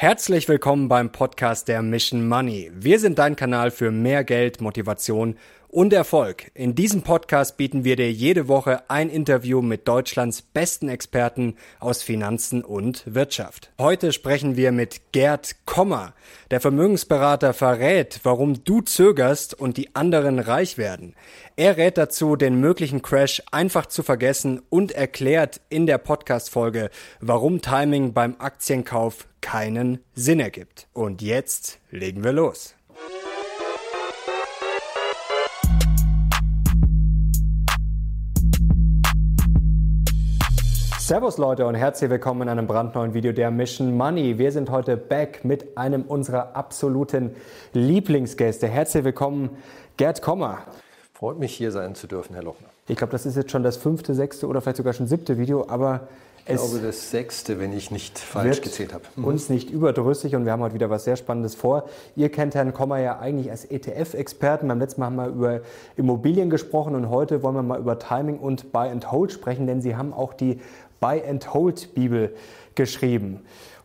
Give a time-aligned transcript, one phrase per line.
[0.00, 2.70] Herzlich willkommen beim Podcast der Mission Money.
[2.74, 5.36] Wir sind dein Kanal für mehr Geld, Motivation
[5.68, 6.50] und Erfolg.
[6.54, 12.02] In diesem Podcast bieten wir dir jede Woche ein Interview mit Deutschlands besten Experten aus
[12.02, 13.72] Finanzen und Wirtschaft.
[13.78, 16.14] Heute sprechen wir mit Gerd Kommer.
[16.50, 21.14] Der Vermögensberater verrät, warum du zögerst und die anderen reich werden.
[21.56, 26.88] Er rät dazu, den möglichen Crash einfach zu vergessen und erklärt in der Podcast-Folge,
[27.20, 30.88] warum Timing beim Aktienkauf keinen Sinn ergibt.
[30.92, 32.74] Und jetzt legen wir los.
[41.10, 44.38] Servus Leute und herzlich willkommen in einem brandneuen Video der Mission Money.
[44.38, 47.34] Wir sind heute back mit einem unserer absoluten
[47.72, 48.68] Lieblingsgäste.
[48.68, 49.50] Herzlich willkommen,
[49.96, 50.58] Gerd Kommer.
[51.12, 52.68] Freut mich, hier sein zu dürfen, Herr Lochner.
[52.86, 55.66] Ich glaube, das ist jetzt schon das fünfte, sechste oder vielleicht sogar schon siebte Video,
[55.68, 56.06] aber
[56.50, 59.04] ich glaube, das sechste, wenn ich nicht falsch gezählt habe.
[59.16, 59.24] Mhm.
[59.24, 61.88] Uns nicht überdrüssig und wir haben heute wieder was sehr Spannendes vor.
[62.16, 64.68] Ihr kennt Herrn Kommer ja eigentlich als ETF-Experten.
[64.68, 65.60] Beim letzten Mal haben wir über
[65.96, 69.82] Immobilien gesprochen und heute wollen wir mal über Timing und Buy and Hold sprechen, denn
[69.82, 70.60] Sie haben auch die
[71.00, 72.34] Buy and Hold Bibel
[72.74, 73.40] geschrieben.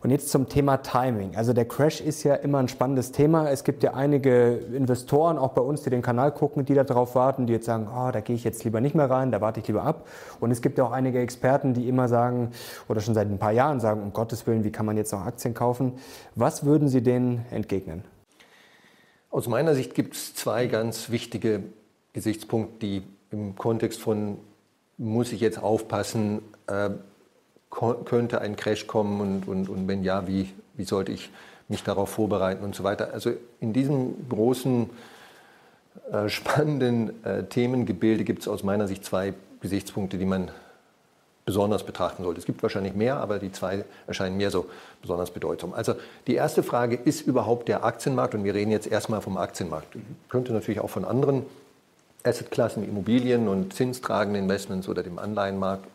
[0.05, 1.35] Und jetzt zum Thema Timing.
[1.35, 3.49] Also der Crash ist ja immer ein spannendes Thema.
[3.49, 7.47] Es gibt ja einige Investoren, auch bei uns, die den Kanal gucken, die darauf warten,
[7.47, 9.67] die jetzt sagen, oh, da gehe ich jetzt lieber nicht mehr rein, da warte ich
[9.67, 10.07] lieber ab.
[10.39, 12.51] Und es gibt ja auch einige Experten, die immer sagen,
[12.87, 15.25] oder schon seit ein paar Jahren sagen, um Gottes Willen, wie kann man jetzt noch
[15.25, 15.93] Aktien kaufen?
[16.35, 18.03] Was würden Sie denen entgegnen?
[19.31, 21.63] Aus meiner Sicht gibt es zwei ganz wichtige
[22.13, 24.37] Gesichtspunkte, die im Kontext von
[24.99, 26.91] muss ich jetzt aufpassen, äh,
[28.05, 31.29] könnte ein Crash kommen und, und, und wenn ja, wie, wie sollte ich
[31.67, 33.09] mich darauf vorbereiten und so weiter.
[33.13, 34.89] Also in diesem großen,
[36.11, 40.51] äh, spannenden äh, Themengebilde gibt es aus meiner Sicht zwei Gesichtspunkte, die man
[41.45, 42.39] besonders betrachten sollte.
[42.39, 44.65] Es gibt wahrscheinlich mehr, aber die zwei erscheinen mir so
[45.01, 45.73] besonders bedeutsam.
[45.73, 45.95] Also
[46.27, 49.87] die erste Frage, ist überhaupt der Aktienmarkt, und wir reden jetzt erstmal vom Aktienmarkt,
[50.27, 51.45] könnte natürlich auch von anderen
[52.23, 55.87] Assetklassen, Immobilien und zinstragende Investments oder dem Anleihenmarkt,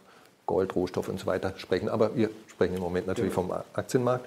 [0.50, 1.88] Gold, Rohstoff und so weiter sprechen.
[1.88, 4.26] Aber wir sprechen im Moment natürlich vom Aktienmarkt.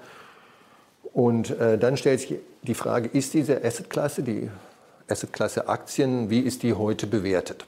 [1.12, 4.50] Und äh, dann stellt sich die Frage, ist diese Assetklasse, die
[5.06, 7.66] Assetklasse Aktien, wie ist die heute bewertet?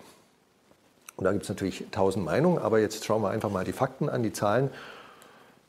[1.16, 4.08] Und da gibt es natürlich tausend Meinungen, aber jetzt schauen wir einfach mal die Fakten
[4.08, 4.70] an, die Zahlen.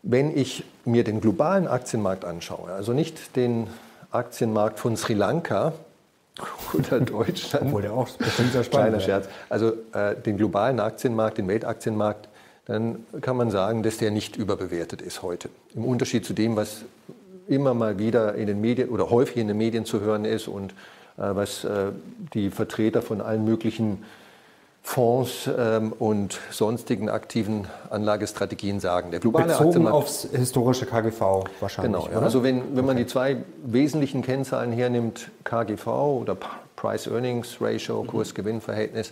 [0.01, 3.67] Wenn ich mir den globalen Aktienmarkt anschaue, also nicht den
[4.11, 5.73] Aktienmarkt von Sri Lanka,
[6.73, 7.65] oder Deutschland.
[7.67, 9.27] Obwohl der auch bestimmt sehr spannend Kleiner Scherz.
[9.49, 12.27] Also äh, den globalen Aktienmarkt, den Weltaktienmarkt,
[12.67, 15.50] dann kann man sagen, dass der nicht überbewertet ist heute.
[15.73, 16.83] Im Unterschied zu dem, was
[17.47, 20.72] immer mal wieder in den Medien oder häufig in den Medien zu hören ist und
[21.17, 21.91] äh, was äh,
[22.33, 24.03] die Vertreter von allen möglichen
[24.83, 29.11] Fonds ähm, und sonstigen aktiven Anlagestrategien sagen.
[29.11, 32.01] Der globale Bezogen Aktienmarkt, aufs historische KGV wahrscheinlich.
[32.03, 32.19] Genau, ja.
[32.19, 36.38] also wenn, wenn man die zwei wesentlichen Kennzahlen hernimmt, KGV oder
[36.75, 38.07] Price-Earnings-Ratio, mhm.
[38.07, 39.11] Kurs-Gewinn-Verhältnis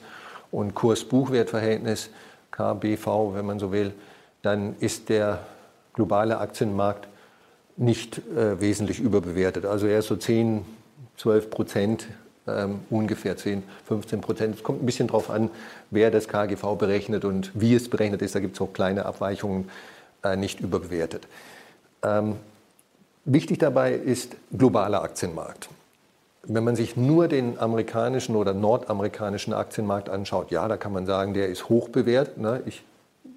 [0.52, 2.10] und Kurs-Buchwert-Verhältnis,
[2.56, 3.94] KBV, wenn man so will,
[4.42, 5.40] dann ist der
[5.94, 7.08] globale Aktienmarkt
[7.78, 9.66] nicht äh, wesentlich überbewertet.
[9.66, 10.66] Also er ist so 10,
[11.18, 12.08] 12 Prozent
[12.48, 14.56] ähm, ungefähr 10, 15 Prozent.
[14.56, 15.50] Es kommt ein bisschen darauf an,
[15.92, 18.36] wer das KGV berechnet und wie es berechnet ist.
[18.36, 19.70] Da gibt es auch kleine Abweichungen,
[20.24, 21.28] äh, nicht überbewertet.
[22.04, 22.36] Ähm,
[23.26, 25.70] wichtig dabei ist globaler Aktienmarkt.
[26.48, 31.34] Wenn man sich nur den amerikanischen oder nordamerikanischen Aktienmarkt anschaut, ja, da kann man sagen,
[31.34, 32.38] der ist hoch bewertet.
[32.38, 32.62] Ne?
[32.66, 32.84] Ich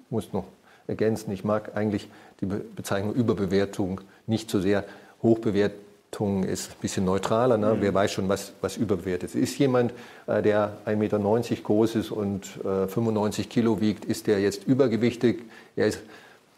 [0.09, 0.45] muss noch
[0.87, 2.07] ergänzen, ich mag eigentlich
[2.41, 4.83] die Bezeichnung Überbewertung nicht so sehr.
[5.21, 7.57] Hoch bewertet Bewertung ist ein bisschen neutraler.
[7.57, 7.75] Ne?
[7.75, 7.81] Mhm.
[7.81, 9.35] Wer weiß schon, was, was überbewertet ist.
[9.35, 9.93] Ist jemand,
[10.27, 11.19] äh, der 1,90 Meter
[11.63, 15.43] groß ist und äh, 95 Kilo wiegt, ist der jetzt übergewichtig?
[15.75, 16.01] Er ist,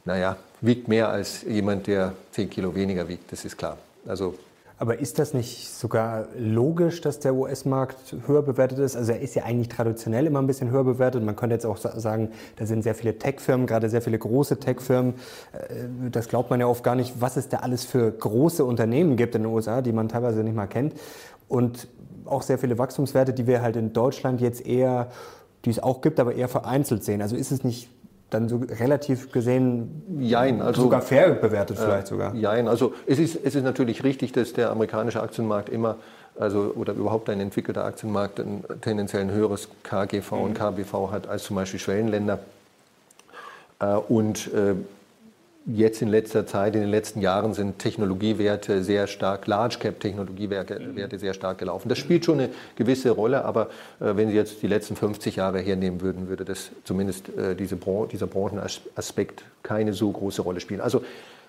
[0.06, 3.78] naja, wiegt mehr als jemand, der 10 Kilo weniger wiegt, das ist klar.
[4.08, 4.36] Also
[4.82, 8.96] aber ist das nicht sogar logisch, dass der US-Markt höher bewertet ist?
[8.96, 11.24] Also er ist ja eigentlich traditionell immer ein bisschen höher bewertet.
[11.24, 15.14] Man könnte jetzt auch sagen, da sind sehr viele Tech-Firmen, gerade sehr viele große Tech-Firmen.
[15.54, 19.18] Äh, das glaubt man ja oft gar nicht, was es da alles für große Unternehmen
[19.18, 20.96] gibt in den USA, die man teilweise nicht mal kennt.
[21.48, 21.88] Und
[22.26, 25.12] auch sehr viele Wachstumswerte, die wir halt in Deutschland jetzt eher,
[25.64, 27.22] die es auch gibt, aber eher vereinzelt sehen.
[27.22, 27.88] Also ist es nicht
[28.32, 32.34] dann so relativ gesehen Jein, also, sogar fair bewertet äh, vielleicht sogar.
[32.34, 35.98] Jein, also es ist, es ist natürlich richtig, dass der amerikanische Aktienmarkt immer,
[36.40, 40.42] also oder überhaupt ein entwickelter Aktienmarkt ein tendenziell ein höheres KGV mhm.
[40.42, 42.40] und KBV hat als zum Beispiel Schwellenländer.
[43.80, 44.76] Äh, und äh,
[45.68, 50.80] Jetzt in letzter Zeit, in den letzten Jahren sind Technologiewerte sehr stark, Large Cap Technologiewerte
[50.80, 51.20] mhm.
[51.20, 51.88] sehr stark gelaufen.
[51.88, 53.68] Das spielt schon eine gewisse Rolle, aber
[54.00, 57.76] äh, wenn Sie jetzt die letzten 50 Jahre hernehmen würden, würde das zumindest äh, diese
[57.76, 60.82] Bran dieser Branchenaspekt keine so große Rolle spielen.
[60.82, 61.04] Also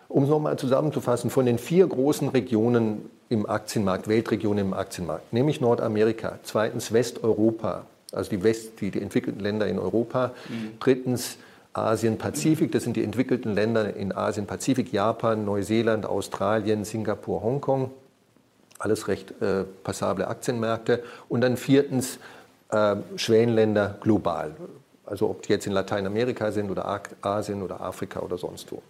[0.08, 5.62] Um es nochmal zusammenzufassen, von den vier großen Regionen im Aktienmarkt, Weltregionen im Aktienmarkt, nämlich
[5.62, 10.72] Nordamerika, zweitens Westeuropa, also die, West, die, die entwickelten Länder in Europa, mhm.
[10.80, 11.38] drittens
[11.74, 17.90] Asien-Pazifik, das sind die entwickelten Länder in Asien-Pazifik, Japan, Neuseeland, Australien, Singapur, Hongkong,
[18.78, 21.02] alles recht äh, passable Aktienmärkte.
[21.28, 22.18] Und dann viertens
[22.70, 24.54] äh, Schwellenländer global,
[25.06, 28.82] also ob die jetzt in Lateinamerika sind oder Asien oder Afrika oder sonst wo.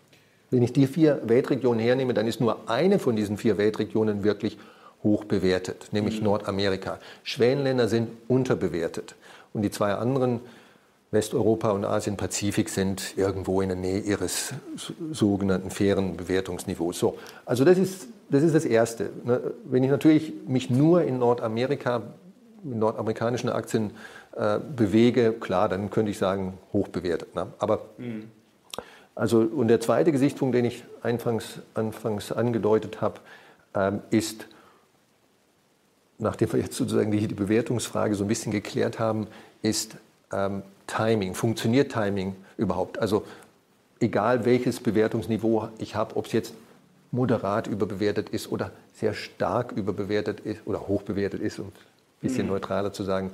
[0.50, 4.58] Wenn ich die vier Weltregionen hernehme, dann ist nur eine von diesen vier Weltregionen wirklich
[5.02, 6.24] hoch bewertet, nämlich mhm.
[6.24, 6.98] Nordamerika.
[7.22, 9.14] Schwellenländer sind unterbewertet.
[9.52, 10.40] Und die zwei anderen,
[11.12, 14.54] Westeuropa und Asien-Pazifik, sind irgendwo in der Nähe ihres
[15.12, 16.98] sogenannten fairen Bewertungsniveaus.
[16.98, 19.10] So, also das ist, das ist das Erste.
[19.24, 19.40] Ne?
[19.64, 22.02] Wenn ich natürlich mich nur in Nordamerika,
[22.64, 23.92] in nordamerikanischen Aktien
[24.36, 27.34] äh, bewege, klar, dann könnte ich sagen, hoch bewertet.
[27.34, 27.46] Ne?
[27.58, 28.30] Aber mhm.
[29.14, 33.20] Also, und der zweite Gesichtspunkt, den ich anfangs, anfangs angedeutet habe,
[33.74, 34.46] ähm, ist,
[36.18, 39.26] nachdem wir jetzt sozusagen die, die, Bewertungsfrage so ein bisschen geklärt haben,
[39.60, 39.96] ist
[40.32, 41.34] ähm, Timing.
[41.34, 42.98] Funktioniert Timing überhaupt?
[42.98, 43.24] Also
[44.00, 46.54] egal welches Bewertungsniveau ich habe, ob es jetzt
[47.10, 51.72] moderat überbewertet ist oder sehr stark überbewertet ist oder hoch bewertet ist, um ein
[52.20, 52.52] bisschen mhm.
[52.52, 53.32] neutraler zu sagen,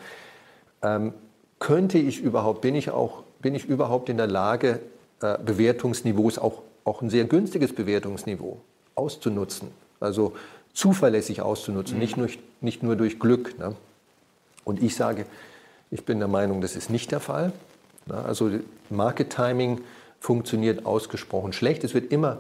[0.83, 1.13] ähm,
[1.59, 4.81] könnte ich überhaupt, bin ich auch, bin ich überhaupt in der Lage,
[5.21, 8.59] äh, Bewertungsniveaus, auch, auch ein sehr günstiges Bewertungsniveau
[8.95, 9.71] auszunutzen.
[10.01, 10.35] Also
[10.73, 12.01] zuverlässig auszunutzen, mhm.
[12.01, 12.29] nicht, nur,
[12.61, 13.59] nicht nur durch Glück.
[13.59, 13.75] Ne?
[14.65, 15.27] Und ich sage,
[15.91, 17.53] ich bin der Meinung, das ist nicht der Fall.
[18.09, 18.51] Also
[18.91, 19.81] Market Timing
[20.21, 21.85] funktioniert ausgesprochen schlecht.
[21.85, 22.39] Es wird immer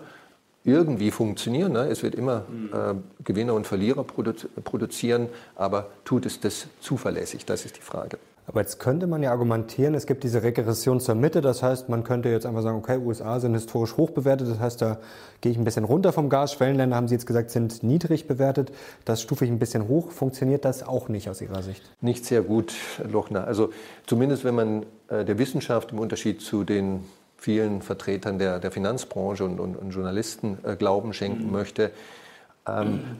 [0.65, 1.73] irgendwie funktionieren.
[1.73, 1.87] Ne?
[1.87, 2.71] Es wird immer mhm.
[2.73, 4.33] äh, Gewinner und Verlierer produ
[4.65, 7.45] produzieren, aber tut es das zuverlässig?
[7.45, 8.19] Das ist die Frage.
[8.49, 11.43] Aber jetzt könnte man ja argumentieren, es gibt diese Regression zur Mitte.
[11.43, 14.49] Das heißt, man könnte jetzt einfach sagen, okay, USA sind historisch hoch bewertet.
[14.49, 14.99] Das heißt, da
[15.43, 16.55] gehe ich ein bisschen runter vom Gas.
[16.55, 18.73] Schwellenländer, haben Sie jetzt gesagt, sind niedrig bewertet.
[19.05, 20.13] Das stufe ich ein bisschen hoch.
[20.13, 21.83] Funktioniert das auch nicht aus Ihrer Sicht?
[22.01, 22.73] Nicht sehr gut,
[23.07, 23.47] Lochner.
[23.47, 23.69] Also
[24.07, 27.05] zumindest wenn man äh, der Wissenschaft im Unterschied zu den
[27.37, 31.53] vielen Vertretern der, der Finanzbranche und, und, und Journalisten äh, Glauben schenken mhm.
[31.53, 31.91] möchte,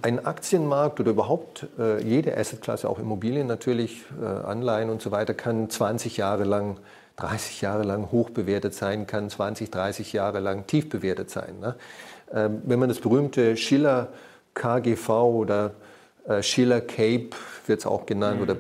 [0.03, 5.35] ein Aktienmarkt oder überhaupt äh, jede Assetklasse, auch Immobilien natürlich, äh, Anleihen und so weiter,
[5.35, 6.77] kann 20 Jahre lang,
[7.17, 11.59] 30 Jahre lang hoch bewertet sein, kann 20, 30 Jahre lang tief bewertet sein.
[11.61, 11.75] Ne?
[12.33, 14.09] Ähm, wenn man das berühmte Schiller
[14.55, 15.73] KGV oder
[16.29, 17.31] äh, Schiller Cape
[17.67, 18.43] wird es auch genannt mhm.
[18.43, 18.57] oder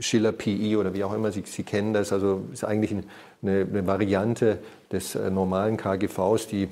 [0.00, 3.04] Schiller PE oder wie auch immer Sie, Sie kennen das, also ist eigentlich eine,
[3.42, 4.56] eine Variante
[4.90, 6.70] des normalen KGVs, die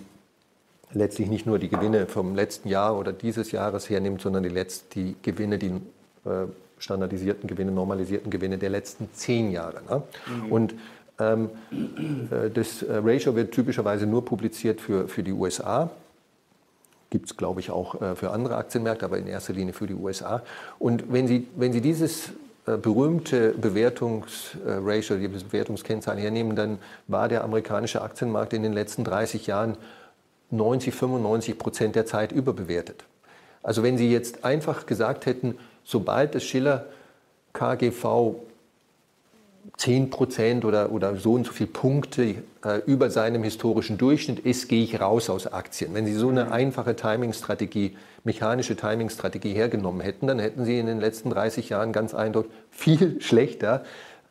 [0.96, 4.94] letztlich nicht nur die Gewinne vom letzten Jahr oder dieses Jahres hernimmt, sondern die, Letzt-,
[4.94, 5.69] die Gewinne, die
[6.25, 6.46] äh,
[6.78, 9.82] standardisierten Gewinne, normalisierten Gewinne der letzten zehn Jahre.
[9.88, 10.02] Ne?
[10.26, 10.52] Mhm.
[10.52, 10.75] Und
[11.19, 11.50] ähm,
[12.31, 15.90] äh, das äh, Ratio wird typischerweise nur publiziert für, für die USA.
[17.10, 19.94] Gibt es, glaube ich, auch äh, für andere Aktienmärkte, aber in erster Linie für die
[19.94, 20.43] USA.
[20.78, 22.31] Und wenn Sie, wenn Sie dieses
[22.66, 29.46] äh, berühmte Bewertungsratio, die Bewertungskennzahlen hernehmen, dann war der amerikanische Aktienmarkt in den letzten 30
[29.46, 29.76] Jahren
[30.50, 33.04] 90, 95 Prozent der Zeit überbewertet.
[33.62, 36.87] Also wenn Sie jetzt einfach gesagt hätten, sobald das Schiller
[37.52, 38.37] KGV
[39.76, 44.69] 10 Prozent oder, oder so und so viele Punkte äh, über seinem historischen Durchschnitt ist,
[44.69, 45.93] gehe ich raus aus Aktien.
[45.94, 51.00] Wenn Sie so eine einfache Timing-Strategie, mechanische Timing-Strategie hergenommen hätten, dann hätten Sie in den
[51.00, 53.84] letzten 30 Jahren ganz eindeutig viel schlechter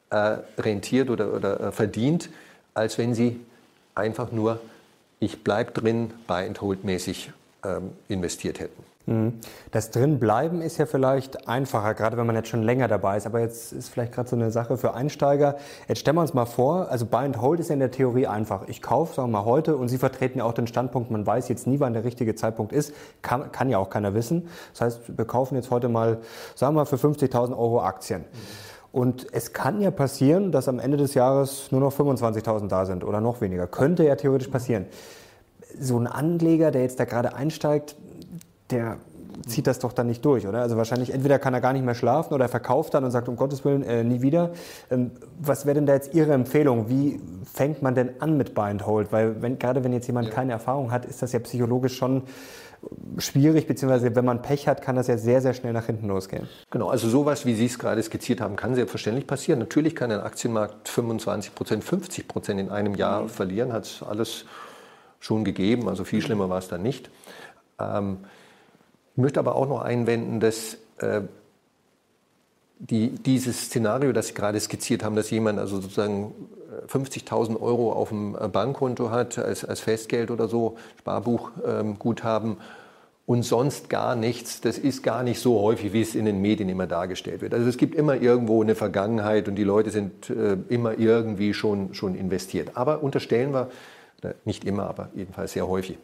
[0.10, 2.30] äh, rentiert oder, oder äh, verdient,
[2.74, 3.40] als wenn Sie
[3.94, 4.60] einfach nur
[5.20, 7.32] ich bleibe drin, buy and hold mäßig
[7.64, 8.84] ähm, investiert hätten.
[9.08, 9.34] Mhm.
[9.72, 13.26] Das Drinbleiben ist ja vielleicht einfacher, gerade wenn man jetzt schon länger dabei ist.
[13.26, 15.58] Aber jetzt ist vielleicht gerade so eine Sache für Einsteiger.
[15.88, 18.28] Jetzt stellen wir uns mal vor, also Buy and Hold ist ja in der Theorie
[18.28, 18.68] einfach.
[18.68, 21.50] Ich kaufe, sagen wir mal, heute und Sie vertreten ja auch den Standpunkt, man weiß
[21.50, 22.94] jetzt nie, wann der richtige Zeitpunkt ist.
[23.22, 24.50] Kann, kann ja auch keiner wissen.
[24.74, 26.18] Das heißt, wir kaufen jetzt heute mal,
[26.56, 28.22] sagen wir mal, für 50.000 Euro Aktien.
[28.22, 28.75] Mhm.
[28.96, 33.04] Und es kann ja passieren, dass am Ende des Jahres nur noch 25.000 da sind
[33.04, 33.68] oder noch weniger.
[33.68, 34.86] Könnte ja theoretisch passieren.
[35.78, 37.98] So ein Anleger, der jetzt da gerade einsteigt,
[38.72, 38.96] der
[39.48, 40.62] zieht das doch dann nicht durch, oder?
[40.62, 43.28] Also wahrscheinlich entweder kann er gar nicht mehr schlafen oder er verkauft dann und sagt,
[43.28, 44.52] um Gottes Willen, äh, nie wieder.
[44.90, 45.12] Ähm,
[45.42, 46.88] was wäre denn da jetzt Ihre Empfehlung?
[46.88, 47.20] Wie
[47.54, 49.12] fängt man denn an mit Buy and Hold?
[49.12, 50.34] Weil wenn, gerade wenn jetzt jemand ja.
[50.34, 52.24] keine Erfahrung hat, ist das ja psychologisch schon
[53.18, 56.48] schwierig, beziehungsweise wenn man Pech hat, kann das ja sehr, sehr schnell nach hinten losgehen.
[56.72, 59.60] Genau, also sowas, wie Sie es gerade skizziert haben, kann selbstverständlich passieren.
[59.60, 63.30] Natürlich kann ein Aktienmarkt 25 Prozent, 50 Prozent in einem Jahr mhm.
[63.30, 64.46] verlieren, hat es alles
[65.20, 67.10] schon gegeben, also viel schlimmer war es dann nicht.
[67.80, 68.18] Ähm,
[69.14, 71.22] ich möchte aber auch noch einwenden, dass äh,
[72.80, 76.34] die, dieses Szenario, das Sie gerade skizziert haben, dass jemand also sozusagen
[76.88, 82.58] 50.000 Euro auf dem Bankkonto hat als, als Festgeld oder so, Sparbuchguthaben ähm,
[83.26, 86.70] und sonst gar nichts, das ist gar nicht so häufig, wie es in den Medien
[86.70, 87.54] immer dargestellt wird.
[87.54, 91.94] Also es gibt immer irgendwo eine Vergangenheit und die Leute sind äh, immer irgendwie schon,
[91.94, 92.72] schon investiert.
[92.76, 93.70] Aber unterstellen wir,
[94.44, 95.98] nicht immer, aber jedenfalls sehr häufig,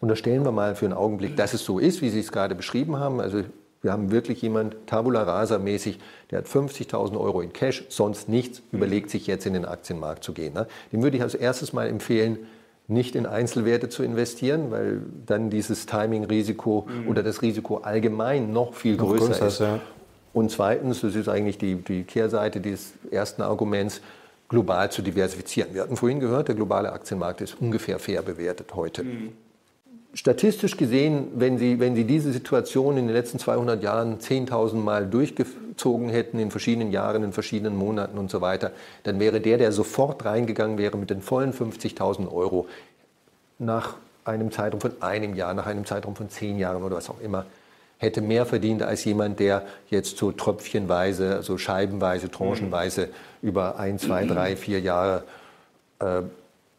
[0.00, 2.98] unterstellen wir mal für einen Augenblick, dass es so ist, wie Sie es gerade beschrieben
[2.98, 3.20] haben.
[3.20, 3.42] Also
[3.82, 5.98] wir haben wirklich jemand Tabula Rasa mäßig,
[6.30, 10.32] der hat 50.000 Euro in Cash, sonst nichts, überlegt sich jetzt in den Aktienmarkt zu
[10.32, 10.54] gehen.
[10.54, 10.66] Ne?
[10.92, 12.38] Dem würde ich als erstes mal empfehlen,
[12.88, 17.08] nicht in Einzelwerte zu investieren, weil dann dieses Timing-Risiko mhm.
[17.08, 19.60] oder das Risiko allgemein noch viel noch größer, größer, ist.
[19.60, 19.80] Ja.
[20.32, 24.00] Und zweitens, das ist eigentlich die, die Kehrseite des ersten Arguments,
[24.48, 25.74] global zu diversifizieren.
[25.74, 29.04] Wir hatten vorhin gehört, der globale Aktienmarkt ist ungefähr fair bewertet heute.
[29.04, 29.32] Mhm
[30.18, 35.06] statistisch gesehen, wenn Sie, wenn Sie diese Situation in den letzten 200 Jahren 10.000 Mal
[35.06, 38.72] durchgezogen hätten, in verschiedenen Jahren, in verschiedenen Monaten und so weiter,
[39.04, 42.66] dann wäre der, der sofort reingegangen wäre mit den vollen 50.000 Euro,
[43.60, 43.94] nach
[44.24, 47.46] einem Zeitraum von einem Jahr, nach einem Zeitraum von zehn Jahren oder was auch immer,
[47.98, 53.08] hätte mehr verdient als jemand, der jetzt so tröpfchenweise, also scheibenweise, tranchenweise
[53.40, 55.22] über ein, zwei, drei, vier Jahre
[56.00, 56.22] äh,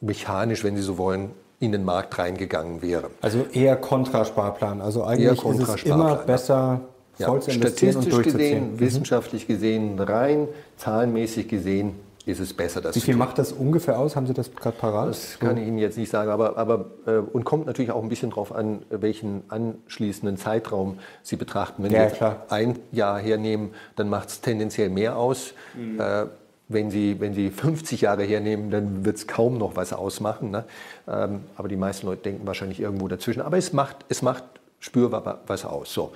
[0.01, 3.09] mechanisch, wenn Sie so wollen, in den Markt reingegangen wäre.
[3.21, 4.81] Also eher Kontrasparplan.
[4.81, 6.81] Also eigentlich ist es immer besser,
[7.17, 8.79] voll zu investieren Statistisch und gesehen, mhm.
[8.79, 10.47] wissenschaftlich gesehen, rein
[10.77, 12.81] zahlenmäßig gesehen ist es besser.
[12.81, 14.15] Das Wie viel macht das ungefähr aus?
[14.15, 15.09] Haben Sie das gerade parat?
[15.09, 18.09] Das kann ich Ihnen jetzt nicht sagen, aber, aber äh, und kommt natürlich auch ein
[18.09, 21.83] bisschen darauf an, welchen anschließenden Zeitraum Sie betrachten.
[21.83, 22.45] Wenn ja, Sie klar.
[22.49, 25.53] ein Jahr hernehmen, dann macht es tendenziell mehr aus.
[25.75, 25.99] Mhm.
[25.99, 26.25] Äh,
[26.69, 30.51] wenn Sie, wenn Sie 50 Jahre hernehmen, dann wird es kaum noch was ausmachen.
[30.51, 30.65] Ne?
[31.07, 33.41] Ähm, aber die meisten Leute denken wahrscheinlich irgendwo dazwischen.
[33.41, 34.43] Aber es macht, es macht
[34.79, 35.91] spürbar was aus.
[35.91, 36.13] So.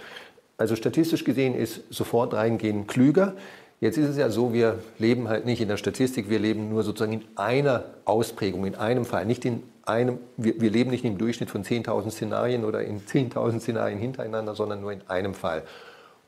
[0.57, 3.33] Also statistisch gesehen ist sofort reingehen klüger.
[3.81, 6.83] Jetzt ist es ja so, wir leben halt nicht in der Statistik, wir leben nur
[6.83, 9.25] sozusagen in einer Ausprägung, in einem Fall.
[9.25, 13.59] Nicht in einem, wir, wir leben nicht im Durchschnitt von 10.000 Szenarien oder in 10.000
[13.59, 15.63] Szenarien hintereinander, sondern nur in einem Fall.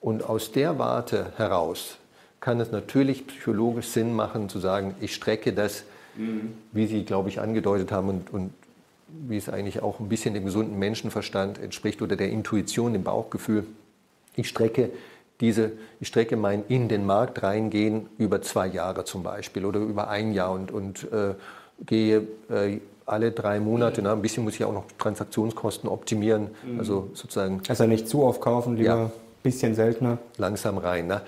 [0.02, 1.98] Und aus der Warte heraus
[2.46, 5.84] kann es natürlich psychologisch Sinn machen, zu sagen, ich strecke das,
[6.16, 6.54] mhm.
[6.74, 8.52] wie Sie, glaube ich, angedeutet haben und, und
[9.08, 13.66] wie es eigentlich auch ein bisschen dem gesunden Menschenverstand entspricht oder der Intuition, dem Bauchgefühl.
[14.36, 14.92] Ich strecke
[15.40, 20.08] diese, ich strecke mein in den Markt reingehen über zwei Jahre zum Beispiel oder über
[20.10, 21.34] ein Jahr und, und äh,
[21.84, 26.78] gehe äh, alle drei Monate, na, ein bisschen muss ich auch noch Transaktionskosten optimieren, mhm.
[26.78, 27.64] also sozusagen.
[27.68, 29.12] Also nicht zu aufkaufen, lieber ein ja,
[29.42, 30.20] bisschen seltener.
[30.38, 31.08] Langsam rein.
[31.08, 31.24] Na.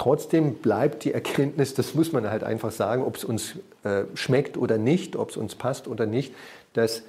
[0.00, 4.56] Trotzdem bleibt die Erkenntnis, das muss man halt einfach sagen, ob es uns äh, schmeckt
[4.56, 6.32] oder nicht, ob es uns passt oder nicht,
[6.72, 7.02] dass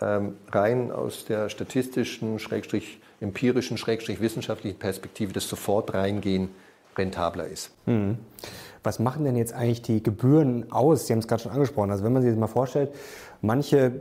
[0.00, 6.48] ähm, rein aus der statistischen, schrägstrich empirischen, schrägstrich wissenschaftlichen Perspektive das sofort reingehen
[6.96, 7.70] rentabler ist.
[7.84, 8.16] Mhm.
[8.82, 11.06] Was machen denn jetzt eigentlich die Gebühren aus?
[11.06, 11.90] Sie haben es gerade schon angesprochen.
[11.90, 12.94] Also wenn man sich das mal vorstellt,
[13.42, 13.92] manche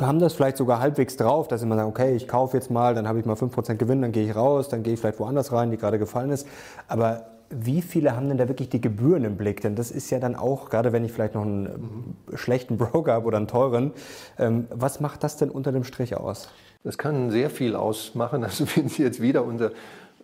[0.00, 2.94] haben das vielleicht sogar halbwegs drauf, dass sie mal sagen, okay, ich kaufe jetzt mal,
[2.94, 5.52] dann habe ich mal 5% Gewinn, dann gehe ich raus, dann gehe ich vielleicht woanders
[5.52, 6.46] rein, die gerade gefallen ist.
[6.88, 9.60] Aber wie viele haben denn da wirklich die Gebühren im Blick?
[9.60, 12.36] Denn das ist ja dann auch, gerade wenn ich vielleicht noch einen mhm.
[12.36, 13.92] schlechten Broker habe oder einen teuren,
[14.38, 16.48] ähm, was macht das denn unter dem Strich aus?
[16.84, 18.44] Das kann sehr viel ausmachen.
[18.44, 19.70] Also wenn Sie jetzt wieder unser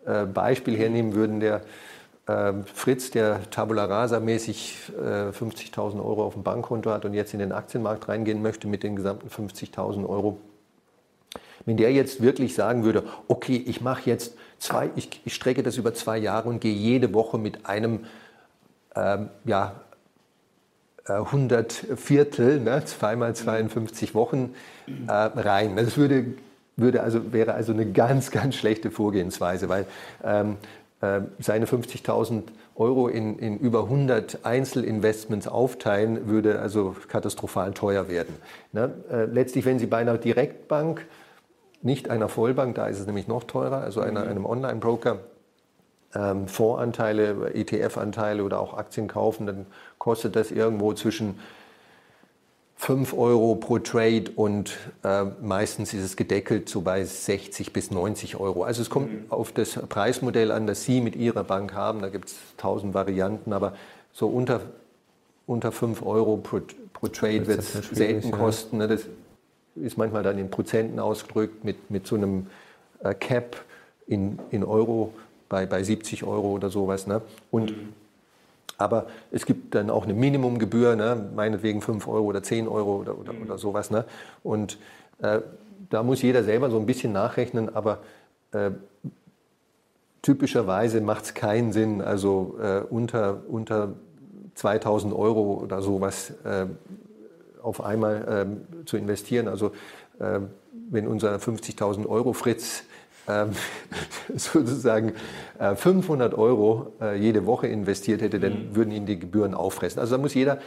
[0.05, 1.63] äh, Beispiel hernehmen würden, der ähm,
[2.25, 7.41] Fritz, der Tabula Rasa mäßig äh, 50.000 Euro auf dem Bankkonto hat und jetzt in
[7.41, 10.39] den Aktienmarkt reingehen möchte mit den gesamten 50.000 Euro,
[11.67, 15.77] wenn der jetzt wirklich sagen würde, okay, ich mache jetzt zwei, ich, ich, strecke das
[15.77, 18.05] über zwei Jahre und gehe jede Woche mit einem
[18.95, 19.75] ähm, ja,
[21.07, 24.55] 100 äh, Viertel, ne, zweimal 52 Wochen
[25.09, 25.77] äh, rein.
[25.77, 26.35] Das würde,
[26.77, 29.87] würde also, wäre also eine ganz, ganz schlechte Vorgehensweise, weil
[30.23, 30.82] ähm, äh,
[31.41, 32.43] seine 50.000
[32.77, 38.37] Euro in, in, über 100 Einzelinvestments aufteilen, würde also katastrophal teuer werden.
[38.73, 38.93] Ne?
[39.11, 41.05] Äh, letztlich, wenn Sie bei einer Direktbank,
[41.83, 44.31] nicht einer Vollbank, da ist es nämlich noch teurer, also einer, mhm.
[44.31, 45.19] einem Online-Broker,
[46.15, 49.67] ähm, Fondsanteile, ETF-Anteile oder auch Aktien kaufen, dann
[49.99, 51.39] kostet das irgendwo zwischen
[52.83, 58.41] 5 Euro pro Trade und äh, meistens ist es gedeckelt so bei 60 bis 90
[58.41, 58.65] Euro.
[58.65, 59.25] Also es kommt mhm.
[59.29, 62.03] auf das Preismodell an, das Sie mit Ihrer Bank haben.
[62.03, 63.75] Da gibt es tausend Varianten, aber
[64.13, 64.63] so unter,
[65.47, 66.61] unter 5 Euro pro,
[66.93, 68.79] pro Trade wird es selten kosten.
[68.79, 68.89] Ne?
[68.89, 69.03] Das
[69.77, 72.49] ist manchmal dann in Prozenten ausgedrückt mit, mit so einem
[73.05, 73.65] äh, Cap
[74.09, 75.15] in, in Euro
[75.49, 77.07] bei, bei 70 Euro oder sowas.
[77.07, 77.23] Ne?
[77.53, 77.93] Und mhm.
[78.79, 81.31] Aber es gibt dann auch eine Minimumgebühr, ne?
[81.35, 83.91] meinetwegen 5 Euro oder 10 Euro oder, oder, oder sowas.
[83.91, 84.05] Ne?
[84.43, 84.79] Und
[85.21, 85.41] äh,
[85.91, 87.99] da muss jeder selber so ein bisschen nachrechnen, aber
[88.53, 88.71] äh,
[90.23, 93.95] typischerweise macht es keinen Sinn, also äh, unter, unter
[94.55, 96.67] 2000 Euro oder sowas äh,
[97.63, 98.47] auf einmal
[98.83, 99.49] äh, zu investieren.
[99.49, 99.73] Also
[100.19, 100.41] äh,
[100.91, 102.85] wenn unser 50.000 Euro Fritz
[103.29, 103.51] ähm,
[104.35, 105.13] sozusagen
[105.75, 108.77] 500 äh, Euro äh, jede Woche investiert hätte, dann mhm.
[108.77, 110.01] würden ihn die Gebühren auffressen.
[110.01, 110.59] Also da muss jeder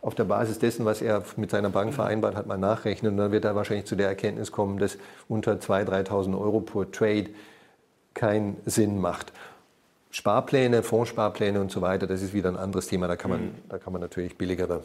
[0.00, 1.94] auf der Basis dessen, was er mit seiner Bank mhm.
[1.94, 3.12] vereinbart hat, mal nachrechnen.
[3.12, 6.84] Und dann wird er wahrscheinlich zu der Erkenntnis kommen, dass unter 2.000, 3.000 Euro pro
[6.84, 7.30] Trade
[8.12, 9.32] keinen Sinn macht.
[10.10, 13.08] Sparpläne, Fondssparpläne und so weiter, das ist wieder ein anderes Thema.
[13.08, 13.54] Da kann man, mhm.
[13.68, 14.82] da kann man natürlich billigere,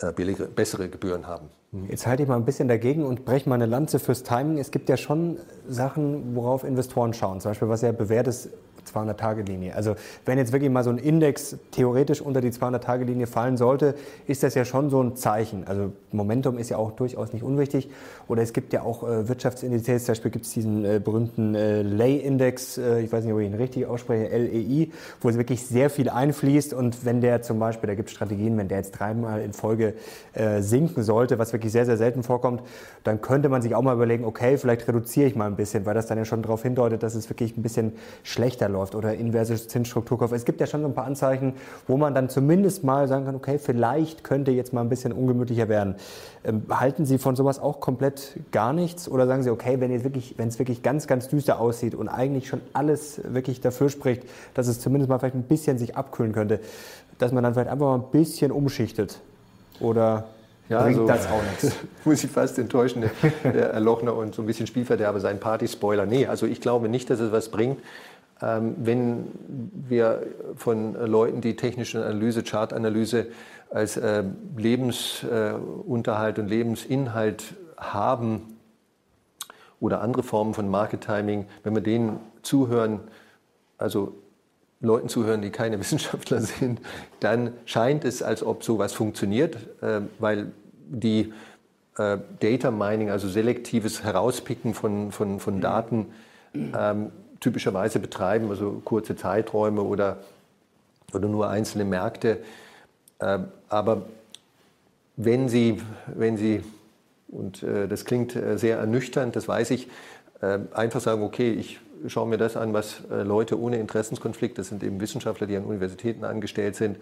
[0.00, 1.48] äh, billigere, bessere Gebühren haben.
[1.72, 1.86] Mhm.
[1.88, 4.58] Jetzt halte ich mal ein bisschen dagegen und breche mal eine Lanze fürs Timing.
[4.58, 5.38] Es gibt ja schon
[5.68, 7.40] Sachen, worauf Investoren schauen.
[7.40, 8.50] Zum Beispiel, was ja bewährt ist,
[8.86, 9.74] 200-Tage-Linie.
[9.74, 13.94] Also wenn jetzt wirklich mal so ein Index theoretisch unter die 200-Tage-Linie fallen sollte,
[14.26, 15.66] ist das ja schon so ein Zeichen.
[15.66, 17.88] Also Momentum ist ja auch durchaus nicht unwichtig.
[18.28, 21.82] Oder es gibt ja auch äh, Wirtschaftsindizes, zum Beispiel gibt es diesen äh, berühmten äh,
[21.82, 24.90] Lay-Index, äh, ich weiß nicht, ob ich ihn richtig ausspreche, LEI,
[25.20, 26.74] wo es wirklich sehr viel einfließt.
[26.74, 29.94] Und wenn der zum Beispiel, da gibt es Strategien, wenn der jetzt dreimal in Folge
[30.32, 32.62] äh, sinken sollte, was wirklich sehr, sehr selten vorkommt,
[33.04, 35.94] dann könnte man sich auch mal überlegen, okay, vielleicht reduziere ich mal ein bisschen, weil
[35.94, 39.56] das dann ja schon darauf hindeutet, dass es wirklich ein bisschen schlechter läuft oder inverse
[39.66, 40.34] Zinsstrukturkurve.
[40.34, 41.54] Es gibt ja schon so ein paar Anzeichen,
[41.86, 45.68] wo man dann zumindest mal sagen kann, okay, vielleicht könnte jetzt mal ein bisschen ungemütlicher
[45.68, 45.96] werden.
[46.44, 50.34] Ähm, halten Sie von sowas auch komplett gar nichts oder sagen Sie, okay, wenn, wirklich,
[50.36, 54.22] wenn es wirklich ganz, ganz düster aussieht und eigentlich schon alles wirklich dafür spricht,
[54.54, 56.60] dass es zumindest mal vielleicht ein bisschen sich abkühlen könnte,
[57.18, 59.20] dass man dann vielleicht einfach mal ein bisschen umschichtet
[59.80, 60.24] oder
[60.68, 61.76] ja, bringt also, das auch nichts.
[62.04, 63.04] Muss ich fast enttäuschen,
[63.44, 66.06] der, der Lochner und so ein bisschen Spielverderber sein Party-Spoiler.
[66.06, 67.78] Nee, also ich glaube nicht, dass es was bringt.
[68.42, 69.28] Ähm, wenn
[69.88, 70.26] wir
[70.56, 73.28] von Leuten, die technische Analyse, Chartanalyse
[73.70, 74.24] als äh,
[74.56, 78.56] Lebensunterhalt und Lebensinhalt haben
[79.80, 83.00] oder andere Formen von Market Timing, wenn wir denen zuhören,
[83.78, 84.14] also
[84.80, 86.80] Leuten zuhören, die keine Wissenschaftler sind,
[87.20, 90.52] dann scheint es, als ob sowas funktioniert, äh, weil
[90.88, 91.32] die
[91.96, 96.08] äh, Data Mining, also selektives Herauspicken von, von, von Daten,
[96.54, 100.18] ähm, typischerweise betreiben, also kurze Zeiträume oder,
[101.12, 102.38] oder nur einzelne Märkte.
[103.20, 104.02] Ähm, aber
[105.16, 106.62] wenn Sie, wenn Sie
[107.28, 109.88] und äh, das klingt äh, sehr ernüchternd, das weiß ich,
[110.42, 114.68] ähm, einfach sagen, okay, ich schaue mir das an, was äh, Leute ohne Interessenskonflikt, das
[114.68, 116.98] sind eben Wissenschaftler, die an Universitäten angestellt sind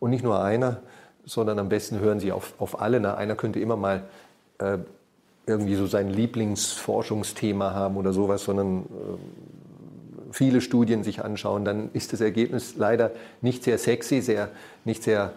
[0.00, 0.80] und nicht nur einer,
[1.24, 3.00] sondern am besten hören Sie auf, auf alle.
[3.00, 4.04] Na, einer könnte immer mal
[5.46, 8.86] irgendwie so sein Lieblingsforschungsthema haben oder sowas, sondern
[10.30, 14.50] viele Studien sich anschauen, dann ist das Ergebnis leider nicht sehr sexy, sehr,
[14.84, 15.32] nicht sehr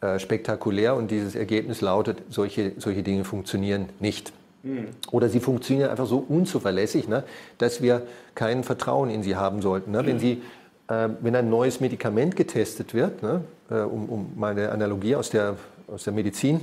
[0.00, 4.32] äh, spektakulär und dieses Ergebnis lautet, solche, solche Dinge funktionieren nicht.
[4.62, 4.88] Mhm.
[5.10, 7.24] Oder sie funktionieren einfach so unzuverlässig, ne,
[7.58, 8.02] dass wir
[8.34, 9.90] kein Vertrauen in sie haben sollten.
[9.90, 10.06] Ne?
[10.06, 10.42] Wenn, sie,
[10.88, 15.30] äh, wenn ein neues Medikament getestet wird, ne, äh, um, um mal eine Analogie aus
[15.30, 16.60] der, aus der Medizin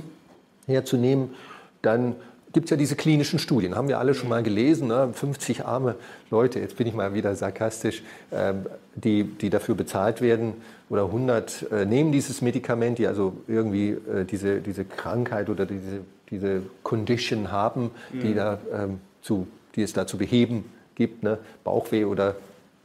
[0.66, 1.30] herzunehmen,
[1.82, 2.16] dann
[2.52, 5.10] gibt es ja diese klinischen Studien, haben wir alle schon mal gelesen, ne?
[5.12, 5.96] 50 arme
[6.30, 8.54] Leute, jetzt bin ich mal wieder sarkastisch, äh,
[8.94, 10.54] die, die dafür bezahlt werden
[10.88, 16.00] oder 100 äh, nehmen dieses Medikament, die also irgendwie äh, diese, diese Krankheit oder diese,
[16.30, 18.36] diese Condition haben, die, mhm.
[18.36, 21.38] da, ähm, zu, die es da zu beheben gibt, ne?
[21.64, 22.36] Bauchweh oder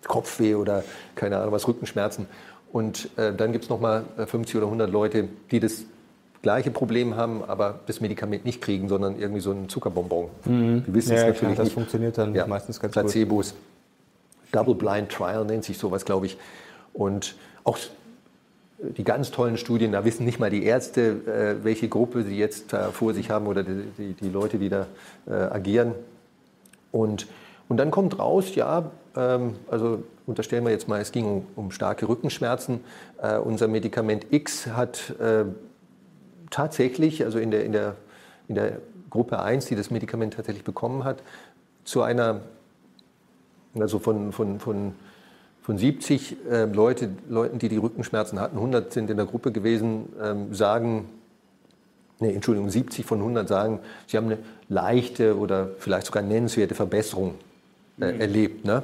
[0.08, 0.84] Kopfweh oder
[1.16, 2.28] keine Ahnung was, Rückenschmerzen.
[2.72, 5.86] Und äh, dann gibt es nochmal 50 oder 100 Leute, die das
[6.44, 10.28] gleiche Problem haben, aber das Medikament nicht kriegen, sondern irgendwie so ein Zuckerbonbon.
[10.46, 10.84] Mhm.
[10.86, 11.74] Wir wissen ja, es natürlich klar, das nicht.
[11.74, 13.52] funktioniert dann ja, meistens ganz Placebos.
[13.52, 13.60] gut.
[14.52, 16.38] Double Blind Trial nennt sich sowas, glaube ich.
[16.94, 17.80] Und auch
[18.78, 22.76] die ganz tollen Studien, da wissen nicht mal die Ärzte, äh, welche Gruppe sie jetzt
[22.92, 24.88] vor sich haben oder die, die, die Leute, die da
[25.26, 25.94] äh, agieren.
[26.92, 27.26] Und,
[27.70, 31.72] und dann kommt raus, ja, ähm, also unterstellen wir jetzt mal, es ging um, um
[31.72, 32.82] starke Rückenschmerzen.
[33.22, 35.46] Äh, unser Medikament X hat äh,
[36.54, 37.96] tatsächlich, also in der, in der,
[38.48, 38.78] in der
[39.10, 41.24] Gruppe 1, die das Medikament tatsächlich bekommen hat,
[41.84, 42.42] zu einer,
[43.78, 44.94] also von, von, von,
[45.64, 50.14] von 70 äh, Leute, Leuten, die die Rückenschmerzen hatten, 100 sind in der Gruppe gewesen,
[50.22, 51.10] ähm, sagen,
[52.20, 54.38] nee, Entschuldigung, 70 von 100 sagen, sie haben eine
[54.70, 57.34] leichte oder vielleicht sogar nennenswerte Verbesserung
[58.00, 58.22] äh, mhm.
[58.22, 58.66] erlebt.
[58.66, 58.84] Ne?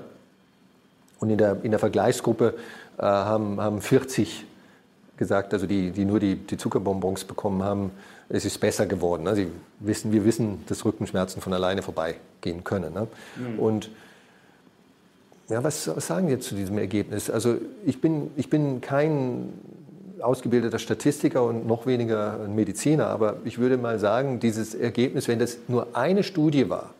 [1.20, 2.56] Und in der, in der Vergleichsgruppe
[2.98, 4.46] äh, haben, haben 40
[5.20, 7.92] gesagt, also die, die nur die, die Zuckerbonbons bekommen haben,
[8.30, 9.24] es ist besser geworden.
[9.24, 9.36] Ne?
[9.36, 9.48] Sie
[9.80, 12.94] wissen, wir wissen, dass Rückenschmerzen von alleine vorbeigehen können.
[12.94, 13.08] Ne?
[13.36, 13.60] Mhm.
[13.60, 13.92] Und
[15.50, 17.30] ja, was, was sagen wir zu diesem Ergebnis?
[17.30, 19.54] Also ich bin, ich bin kein
[20.22, 25.40] ausgebildeter Statistiker und noch weniger ein Mediziner, aber ich würde mal sagen, dieses Ergebnis, wenn
[25.40, 26.94] das nur eine Studie war,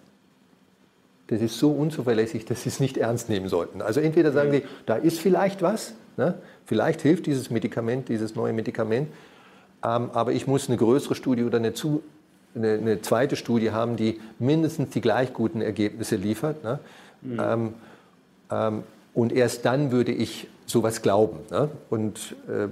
[1.28, 3.82] das ist so unzuverlässig, dass Sie es nicht ernst nehmen sollten.
[3.82, 6.36] Also entweder sagen Sie, da ist vielleicht was, ne?
[6.66, 9.08] vielleicht hilft dieses Medikament, dieses neue Medikament,
[9.84, 12.04] ähm, aber ich muss eine größere Studie oder eine, zu,
[12.54, 16.64] eine, eine, zweite Studie haben, die mindestens die gleich guten Ergebnisse liefert.
[16.64, 16.80] Ne?
[17.22, 17.40] Mhm.
[17.42, 17.74] Ähm,
[18.52, 21.40] ähm, und erst dann würde ich sowas glauben.
[21.50, 21.70] Ne?
[21.90, 22.68] Und äh,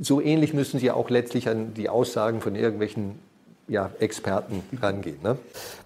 [0.00, 3.18] so ähnlich müssen Sie auch letztlich an die Aussagen von irgendwelchen
[3.68, 5.18] ja, Experten rangehen.
[5.22, 5.38] Ne?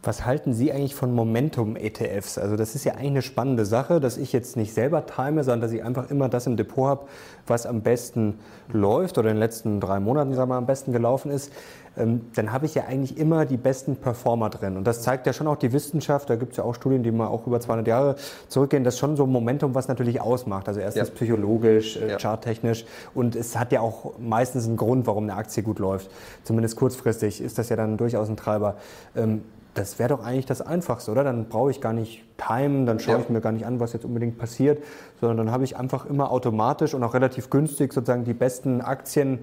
[0.03, 2.37] Was halten Sie eigentlich von Momentum-ETFs?
[2.37, 5.63] Also das ist ja eigentlich eine spannende Sache, dass ich jetzt nicht selber time, sondern
[5.63, 7.07] dass ich einfach immer das im Depot habe,
[7.47, 8.39] was am besten
[8.69, 11.53] läuft oder in den letzten drei Monaten sagen wir, am besten gelaufen ist.
[11.97, 14.77] Ähm, dann habe ich ja eigentlich immer die besten Performer drin.
[14.77, 17.11] Und das zeigt ja schon auch die Wissenschaft, da gibt es ja auch Studien, die
[17.11, 18.17] mal auch über 200 Jahre
[18.49, 20.69] zurückgehen, das ist schon so ein Momentum, was natürlich ausmacht.
[20.69, 21.15] Also erstens ja.
[21.15, 22.19] psychologisch, äh, ja.
[22.19, 26.11] charttechnisch und es hat ja auch meistens einen Grund, warum eine Aktie gut läuft.
[26.45, 28.77] Zumindest kurzfristig ist das ja dann durchaus ein Treiber.
[29.17, 29.43] Ähm,
[29.75, 31.23] das wäre doch eigentlich das Einfachste, oder?
[31.23, 33.21] Dann brauche ich gar nicht timen, dann schaue ja.
[33.21, 34.83] ich mir gar nicht an, was jetzt unbedingt passiert,
[35.21, 39.41] sondern dann habe ich einfach immer automatisch und auch relativ günstig sozusagen die besten Aktien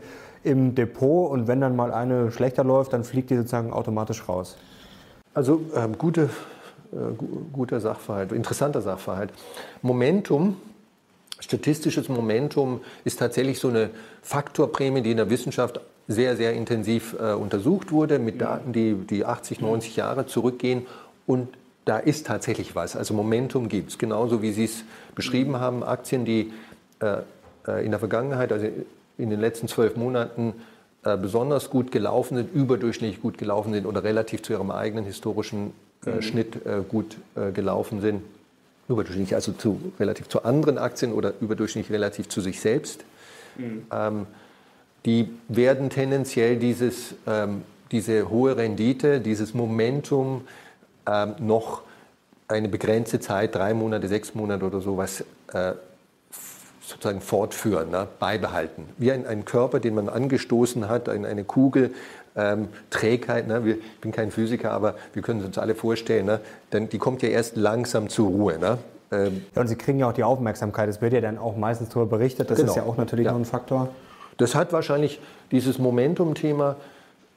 [0.48, 4.58] im Depot und wenn dann mal eine schlechter läuft, dann fliegt die sozusagen automatisch raus.
[5.34, 6.30] Also ähm, gute,
[6.92, 7.14] äh,
[7.54, 9.32] guter Sachverhalt, interessanter Sachverhalt.
[9.82, 10.58] Momentum,
[11.40, 13.92] statistisches Momentum ist tatsächlich so eine
[14.24, 19.26] Faktorprämie, die in der Wissenschaft sehr, sehr intensiv äh, untersucht wurde, mit Daten, die, die
[19.26, 20.88] 80, 90 Jahre zurückgehen.
[21.26, 21.50] Und
[21.86, 22.96] da ist tatsächlich was.
[22.96, 24.84] Also Momentum gibt es, genauso wie Sie es
[25.16, 25.84] beschrieben haben.
[25.84, 26.52] Aktien, die
[27.00, 27.18] äh,
[27.68, 28.68] äh, in der Vergangenheit, also
[29.18, 30.54] in den letzten zwölf Monaten,
[31.04, 35.74] äh, besonders gut gelaufen sind, überdurchschnittlich gut gelaufen sind oder relativ zu ihrem eigenen historischen
[36.06, 36.22] äh, mhm.
[36.22, 37.18] Schnitt äh, gut
[37.54, 38.24] gelaufen sind.
[38.90, 43.04] Überdurchschnittlich also zu, relativ zu anderen Aktien oder überdurchschnittlich relativ zu sich selbst.
[43.58, 43.86] Mhm.
[43.92, 44.28] Ähm,
[45.06, 50.42] die werden tendenziell dieses, ähm, diese hohe Rendite, dieses Momentum
[51.08, 51.82] ähm, noch
[52.48, 55.74] eine begrenzte Zeit, drei Monate, sechs Monate oder sowas, äh,
[56.88, 58.86] sozusagen fortführen, ne, beibehalten.
[58.98, 61.94] Wie ein, ein, Körper, den man angestoßen hat, ein, eine Kugel,
[62.38, 63.48] ähm, Trägheit.
[63.48, 63.66] Ne?
[63.66, 66.40] Wir, ich bin kein Physiker, aber wir können uns alle vorstellen, ne?
[66.72, 68.58] Denn die kommt ja erst langsam zur Ruhe.
[68.58, 68.78] Ne?
[69.12, 70.88] Ähm, ja, und Sie kriegen ja auch die Aufmerksamkeit.
[70.88, 72.50] Es wird ja dann auch meistens darüber berichtet.
[72.50, 72.72] Das genau.
[72.72, 73.32] ist ja auch natürlich ja.
[73.32, 73.90] noch ein Faktor.
[74.38, 75.20] Das hat wahrscheinlich
[75.52, 76.78] dieses Momentum-Thema,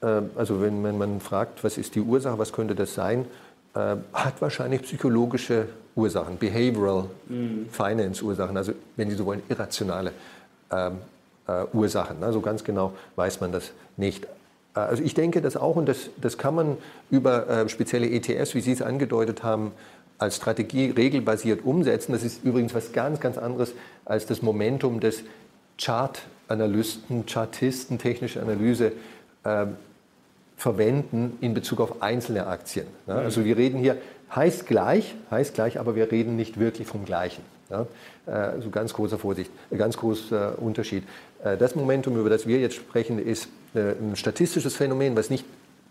[0.03, 3.25] äh, also wenn, wenn, man fragt, was ist die Ursache, was könnte das sein,
[3.75, 7.69] äh, hat wahrscheinlich psychologische Ursachen, Behavioral mhm.
[7.71, 10.13] Finance Ursachen, also wenn Sie so wollen, irrationale
[10.71, 10.99] ähm,
[11.47, 12.23] äh, Ursachen.
[12.23, 14.25] Also ganz genau weiß man das nicht.
[14.75, 16.77] Äh, also ich denke das auch und das, das kann man
[17.11, 19.73] über äh, spezielle ETS, wie Sie es angedeutet haben,
[20.19, 22.13] als Strategie regelbasiert umsetzen.
[22.13, 23.73] Das ist übrigens was ganz, ganz anderes
[24.05, 25.25] als das Momentum des
[25.79, 28.93] Chart-Analysten, Chartisten, technische Analyse
[29.45, 29.67] äh,
[30.57, 32.87] verwenden in Bezug auf einzelne Aktien.
[33.07, 33.97] Ja, also wir reden hier,
[34.35, 37.43] heißt gleich, heißt gleich, aber wir reden nicht wirklich vom Gleichen.
[37.71, 37.87] Ja,
[38.27, 41.05] also ganz großer Vorsicht, ganz großer Unterschied.
[41.45, 45.45] Äh, das Momentum, über das wir jetzt sprechen, ist äh, ein statistisches Phänomen, was nicht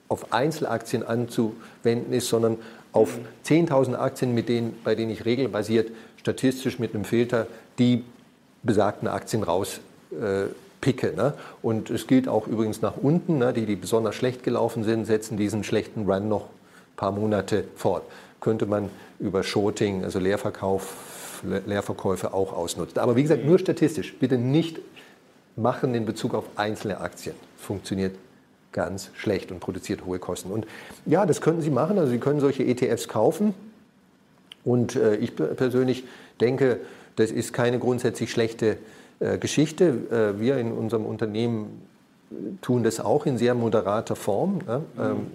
[0.09, 2.57] auf Einzelaktien anzuwenden ist, sondern
[2.91, 7.47] auf 10.000 Aktien, mit denen, bei denen ich regelbasiert statistisch mit einem Filter
[7.77, 8.03] die
[8.63, 9.79] besagten Aktien raus
[10.11, 10.47] äh.
[10.81, 11.33] Ne?
[11.61, 13.51] Und es gilt auch übrigens nach unten, ne?
[13.51, 18.03] die, die besonders schlecht gelaufen sind, setzen diesen schlechten Run noch ein paar Monate fort.
[18.39, 20.93] Könnte man über Shorting, also Leerverkauf,
[21.65, 22.99] Leerverkäufe auch ausnutzen.
[22.99, 24.13] Aber wie gesagt, nur statistisch.
[24.17, 24.79] Bitte nicht
[25.55, 27.35] machen in Bezug auf einzelne Aktien.
[27.57, 28.15] Funktioniert
[28.71, 30.51] ganz schlecht und produziert hohe Kosten.
[30.51, 30.67] Und
[31.05, 31.97] ja, das könnten Sie machen.
[31.97, 33.53] Also Sie können solche ETFs kaufen.
[34.63, 36.03] Und äh, ich persönlich
[36.39, 36.79] denke,
[37.15, 38.77] das ist keine grundsätzlich schlechte
[39.19, 40.33] äh, Geschichte.
[40.37, 41.87] Äh, wir in unserem Unternehmen
[42.61, 44.59] tun das auch in sehr moderater Form.
[44.67, 44.81] Ne?
[44.95, 45.01] Mhm.
[45.01, 45.27] Ähm,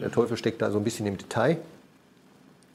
[0.00, 1.58] der Teufel steckt da so ein bisschen im Detail.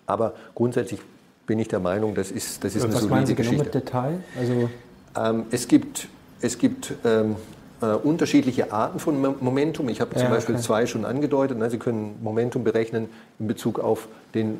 [0.06, 1.00] Aber grundsätzlich
[1.46, 3.66] bin ich der Meinung, das ist, das ist eine Was solide meinen Sie genau Geschichte.
[3.66, 4.24] mit Detail?
[4.38, 4.70] Also
[5.16, 6.08] ähm, es gibt,
[6.42, 7.36] es gibt ähm,
[7.82, 9.90] äh, unterschiedliche Arten von Momentum.
[9.90, 10.64] Ich habe ja, zum Beispiel okay.
[10.64, 11.58] zwei schon angedeutet.
[11.58, 11.70] Ne?
[11.70, 14.60] Sie können Momentum berechnen in Bezug auf den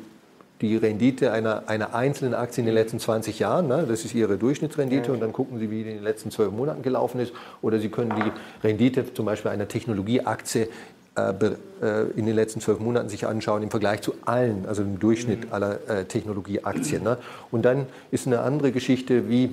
[0.60, 3.66] die Rendite einer, einer einzelnen Aktie in den letzten 20 Jahren.
[3.66, 3.84] Ne?
[3.88, 6.82] Das ist Ihre Durchschnittsrendite und dann gucken Sie, wie die in den letzten zwölf Monaten
[6.82, 7.32] gelaufen ist.
[7.60, 10.68] Oder Sie können die Rendite zum Beispiel einer Technologieaktie
[11.16, 15.52] in den letzten zwölf Monaten sich anschauen im Vergleich zu allen, also im Durchschnitt mhm.
[15.52, 17.04] aller äh, Technologieaktien.
[17.04, 17.18] Ne?
[17.52, 19.50] Und dann ist eine andere Geschichte, wie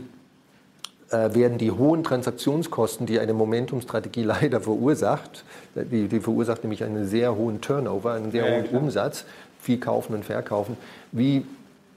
[1.12, 5.44] werden die hohen Transaktionskosten, die eine Momentumstrategie leider verursacht,
[5.76, 8.82] die, die verursacht nämlich einen sehr hohen Turnover, einen sehr ja, hohen klar.
[8.82, 9.26] Umsatz,
[9.62, 10.78] viel kaufen und verkaufen.
[11.12, 11.46] Wie,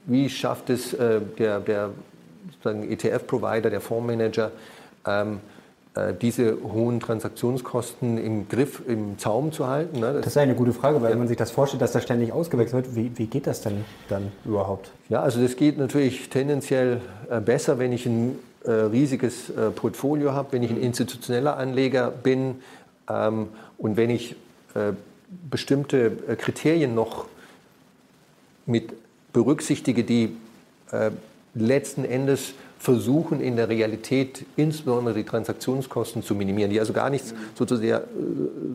[0.05, 1.89] wie schafft es äh, der, der
[2.63, 4.51] ETF-Provider, der Fondsmanager,
[5.05, 5.54] ähm, äh,
[6.21, 10.01] diese hohen Transaktionskosten im Griff, im Zaum zu halten.
[10.01, 10.11] Ne?
[10.11, 11.11] Das, das, ist eine gute Frage, weil ja.
[11.11, 13.85] wenn man sich das vorstellt, dass da ständig ausgewechselt wird, wie, wie geht das denn
[14.09, 14.91] dann überhaupt?
[15.07, 20.33] Ja, also das geht natürlich tendenziell äh, besser, wenn ich ein äh, riesiges äh, Portfolio
[20.33, 22.61] habe, wenn ich ein institutioneller Anleger bin
[23.07, 24.35] ähm, und wenn ich
[24.73, 24.93] äh,
[25.49, 27.27] bestimmte äh, Kriterien noch
[28.65, 28.93] mit
[29.31, 30.35] berücksichtige, die
[31.53, 32.53] letzten Endes
[32.85, 38.05] versuchen in der Realität insbesondere die Transaktionskosten zu minimieren, die also gar nichts sozusagen,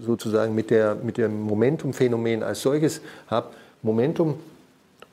[0.05, 3.47] sozusagen mit, der, mit dem Momentum-Phänomen als solches haben.
[3.83, 4.35] Momentum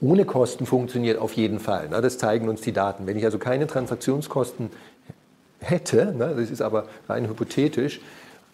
[0.02, 1.90] ohne Kosten funktioniert auf jeden Fall.
[1.90, 3.06] Das zeigen uns die Daten.
[3.06, 4.72] Wenn ich also keine Transaktionskosten
[5.60, 8.02] hätte, das ist aber rein hypothetisch,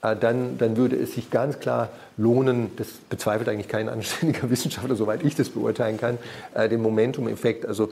[0.01, 4.95] äh, dann, dann würde es sich ganz klar lohnen, das bezweifelt eigentlich kein anständiger Wissenschaftler,
[4.95, 6.17] soweit ich das beurteilen kann,
[6.53, 7.89] äh, den Momentum-Effekt also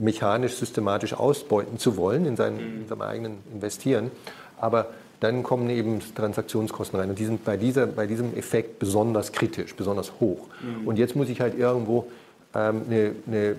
[0.00, 4.10] mechanisch, systematisch ausbeuten zu wollen in, seinen, in seinem eigenen Investieren.
[4.58, 4.88] Aber
[5.20, 7.10] dann kommen eben Transaktionskosten rein.
[7.10, 10.46] Und die sind bei, dieser, bei diesem Effekt besonders kritisch, besonders hoch.
[10.62, 10.88] Mhm.
[10.88, 12.06] Und jetzt muss ich halt irgendwo
[12.54, 13.56] ähm, eine, eine,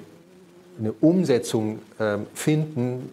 [0.80, 3.10] eine, Umsetzung ähm, finden,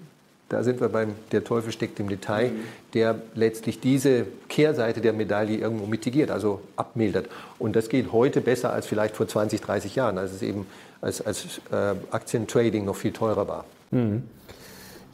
[0.48, 2.64] da sind wir beim Der Teufel steckt im Detail, mhm.
[2.94, 7.28] der letztlich diese Kehrseite der Medaille irgendwo mitigiert, also abmildert.
[7.58, 10.66] Und das geht heute besser als vielleicht vor 20, 30 Jahren, als es eben
[11.00, 13.64] als, als äh, Aktientrading noch viel teurer war.
[13.90, 14.24] Mhm.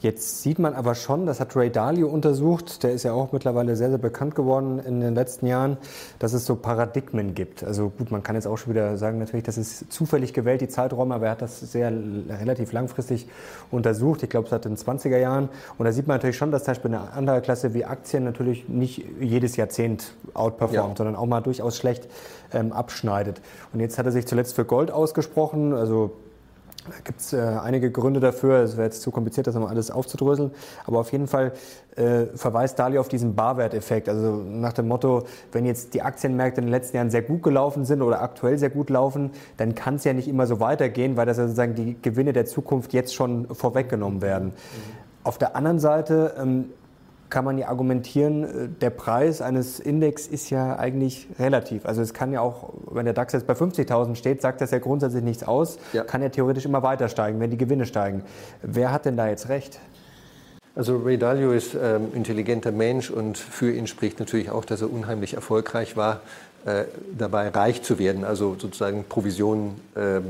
[0.04, 3.74] Jetzt sieht man aber schon, das hat Ray Dalio untersucht, der ist ja auch mittlerweile
[3.74, 5.78] sehr, sehr bekannt geworden in den letzten Jahren,
[6.18, 7.64] dass es so Paradigmen gibt.
[7.64, 10.68] Also gut, man kann jetzt auch schon wieder sagen, natürlich, das ist zufällig gewählt, die
[10.68, 11.90] Zeiträume, aber er hat das sehr
[12.28, 13.26] relativ langfristig
[13.70, 14.22] untersucht.
[14.22, 15.48] Ich glaube, seit den 20er Jahren.
[15.78, 18.68] Und da sieht man natürlich schon, dass zum Beispiel eine andere Klasse wie Aktien natürlich
[18.68, 20.96] nicht jedes Jahrzehnt outperformt, ja.
[20.96, 22.08] sondern auch mal durchaus schlecht
[22.52, 23.40] ähm, abschneidet.
[23.72, 26.10] Und jetzt hat er sich zuletzt für Gold ausgesprochen, also
[26.87, 28.59] da gibt es äh, einige Gründe dafür.
[28.59, 30.51] Es wäre jetzt zu kompliziert, das nochmal alles aufzudröseln.
[30.87, 31.53] Aber auf jeden Fall
[31.97, 34.09] äh, verweist Dali auf diesen Barwerteffekt.
[34.09, 37.85] Also nach dem Motto, wenn jetzt die Aktienmärkte in den letzten Jahren sehr gut gelaufen
[37.85, 41.27] sind oder aktuell sehr gut laufen, dann kann es ja nicht immer so weitergehen, weil
[41.27, 44.49] das ja sozusagen die Gewinne der Zukunft jetzt schon vorweggenommen werden.
[44.49, 44.53] Mhm.
[45.25, 46.66] Auf der anderen Seite ähm,
[47.30, 51.87] kann man ja argumentieren, äh, der Preis eines Index ist ja eigentlich relativ.
[51.87, 54.78] Also es kann ja auch, wenn der DAX jetzt bei 50.000 steht, sagt das ja
[54.78, 56.04] grundsätzlich nichts aus, ja.
[56.04, 58.22] kann ja theoretisch immer weiter steigen, wenn die Gewinne steigen.
[58.62, 59.80] Wer hat denn da jetzt recht?
[60.76, 64.92] Also Ray Dalio ist ähm, intelligenter Mensch und für ihn spricht natürlich auch, dass er
[64.92, 66.20] unheimlich erfolgreich war,
[66.66, 66.84] äh,
[67.16, 70.20] dabei reich zu werden, also sozusagen Provisionen, äh,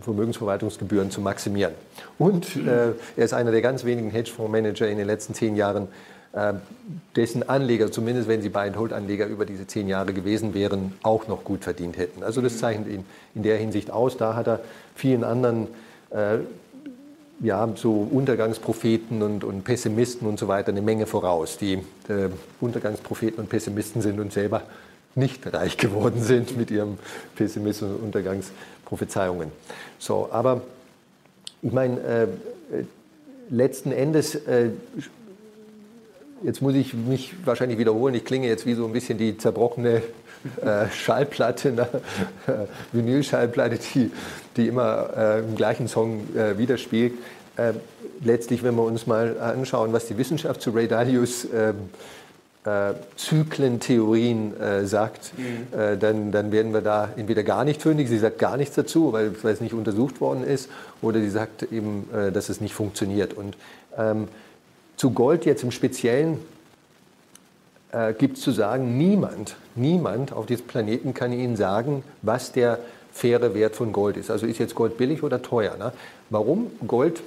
[0.00, 1.74] Vermögensverwaltungsgebühren zu maximieren.
[2.18, 5.88] Und äh, er ist einer der ganz wenigen Hedgefondsmanager in den letzten zehn Jahren,
[6.32, 6.54] äh,
[7.16, 11.64] dessen Anleger, zumindest wenn sie Buy-and-Hold-Anleger über diese zehn Jahre gewesen wären, auch noch gut
[11.64, 12.22] verdient hätten.
[12.22, 14.16] Also das zeichnet ihn in der Hinsicht aus.
[14.16, 14.60] Da hat er
[14.94, 15.66] vielen anderen
[16.10, 16.38] äh,
[17.40, 21.58] ja, so Untergangspropheten und, und, Pessimisten und so weiter eine Menge voraus.
[21.58, 22.28] Die äh,
[22.60, 24.62] Untergangspropheten und Pessimisten sind uns selber
[25.14, 26.98] nicht reich geworden sind mit ihrem
[27.36, 29.50] Pessimismus und Untergangsprophezeiungen.
[29.98, 30.62] So, aber
[31.62, 32.26] ich meine, äh,
[33.48, 34.70] letzten Endes äh,
[36.42, 38.14] Jetzt muss ich mich wahrscheinlich wiederholen.
[38.14, 40.02] Ich klinge jetzt wie so ein bisschen die zerbrochene
[40.62, 41.88] äh, Schallplatte, ne?
[42.92, 44.10] Vinylschallplatte, die,
[44.56, 47.14] die immer äh, im gleichen Song äh, widerspielt.
[47.56, 47.72] Äh,
[48.22, 51.90] letztlich, wenn wir uns mal anschauen, was die Wissenschaft zu Ray Dalios ähm,
[52.64, 55.78] äh, Zyklentheorien äh, sagt, mhm.
[55.78, 59.12] äh, dann, dann werden wir da entweder gar nicht fündig, sie sagt gar nichts dazu,
[59.12, 60.68] weil, weil es nicht untersucht worden ist,
[61.00, 63.32] oder sie sagt eben, äh, dass es nicht funktioniert.
[63.32, 63.56] Und
[63.96, 64.28] ähm,
[64.96, 66.38] zu Gold jetzt im Speziellen
[67.92, 72.78] äh, gibt es zu sagen, niemand, niemand auf diesem Planeten kann Ihnen sagen, was der
[73.12, 74.30] faire Wert von Gold ist.
[74.30, 75.76] Also ist jetzt Gold billig oder teuer?
[75.76, 75.92] Ne?
[76.30, 76.70] Warum?
[76.86, 77.22] Gold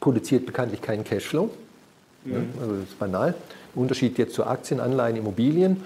[0.00, 1.50] produziert bekanntlich keinen Cashflow.
[2.24, 2.32] Mhm.
[2.32, 2.44] Ne?
[2.60, 3.34] Also das ist banal.
[3.74, 5.84] Unterschied jetzt zu Aktien, Anleihen, Immobilien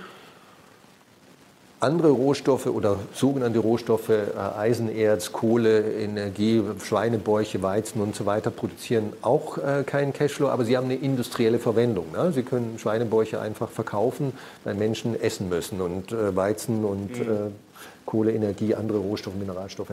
[1.85, 4.25] andere Rohstoffe oder sogenannte Rohstoffe, äh,
[4.57, 10.77] Eisenerz, Kohle, Energie, Schweinebäuche, Weizen und so weiter, produzieren auch äh, keinen Cashflow, aber sie
[10.77, 12.07] haben eine industrielle Verwendung.
[12.13, 12.33] Ne?
[12.33, 14.33] Sie können Schweinebäuche einfach verkaufen,
[14.65, 17.53] weil Menschen essen müssen und äh, Weizen und mhm.
[18.07, 19.93] Kohle, Energie, andere Rohstoffe, Mineralstoffe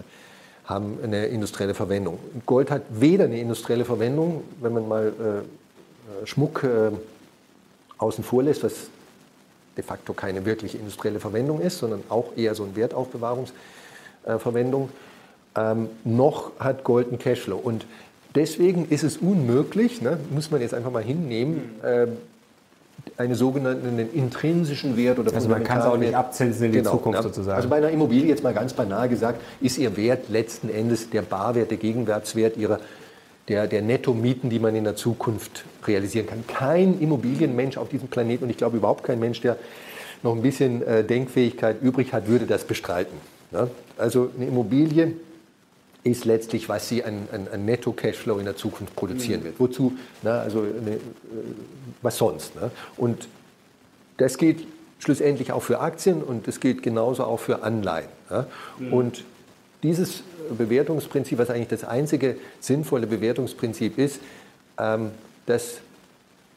[0.66, 2.20] haben eine industrielle Verwendung.
[2.46, 5.14] Gold hat weder eine industrielle Verwendung, wenn man mal
[6.24, 6.66] Schmuck
[7.98, 8.74] außen vor lässt, was
[9.82, 14.90] de facto keine wirkliche industrielle Verwendung ist, sondern auch eher so eine Wertaufbewahrungsverwendung,
[15.56, 17.58] ähm, noch hat Gold einen Cashflow.
[17.58, 17.86] Und
[18.36, 22.08] deswegen ist es unmöglich, ne, muss man jetzt einfach mal hinnehmen, äh,
[23.18, 26.92] einen sogenannten intrinsischen Wert oder Also man kann es auch nicht abzinsen in die genau,
[26.92, 27.24] Zukunft ja.
[27.24, 27.56] sozusagen.
[27.56, 31.24] Also bei einer Immobilie jetzt mal ganz banal gesagt, ist ihr Wert letzten Endes der
[31.24, 32.80] Barwert, der Gegenwärtswert ihrer
[33.52, 36.48] der, der Netto-Mieten, die man in der Zukunft realisieren kann.
[36.48, 39.58] Kein Immobilienmensch auf diesem Planeten und ich glaube überhaupt kein Mensch, der
[40.24, 43.18] noch ein bisschen äh, Denkfähigkeit übrig hat, würde das bestreiten.
[43.52, 43.70] Ne?
[43.98, 45.16] Also eine Immobilie
[46.04, 49.46] ist letztlich, was sie an, an, an Netto-Cashflow in der Zukunft produzieren mhm.
[49.46, 49.60] wird.
[49.60, 49.98] Wozu?
[50.22, 51.00] Na, also eine, äh,
[52.02, 52.56] was sonst?
[52.56, 52.72] Ne?
[52.96, 53.28] Und
[54.16, 54.66] das geht
[55.00, 58.08] schlussendlich auch für Aktien und es geht genauso auch für Anleihen.
[58.30, 58.46] Ja?
[58.80, 58.94] Mhm.
[58.94, 59.24] Und
[59.84, 60.24] dieses
[60.58, 64.20] Bewertungsprinzip, was eigentlich das einzige sinnvolle Bewertungsprinzip ist,
[64.78, 65.12] ähm,
[65.46, 65.78] das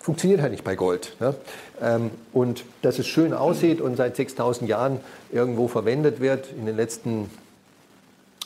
[0.00, 1.16] funktioniert halt nicht bei Gold.
[1.20, 1.34] Ne?
[1.80, 5.00] Ähm, und dass es schön aussieht und seit 6000 Jahren
[5.32, 7.30] irgendwo verwendet wird, in den letzten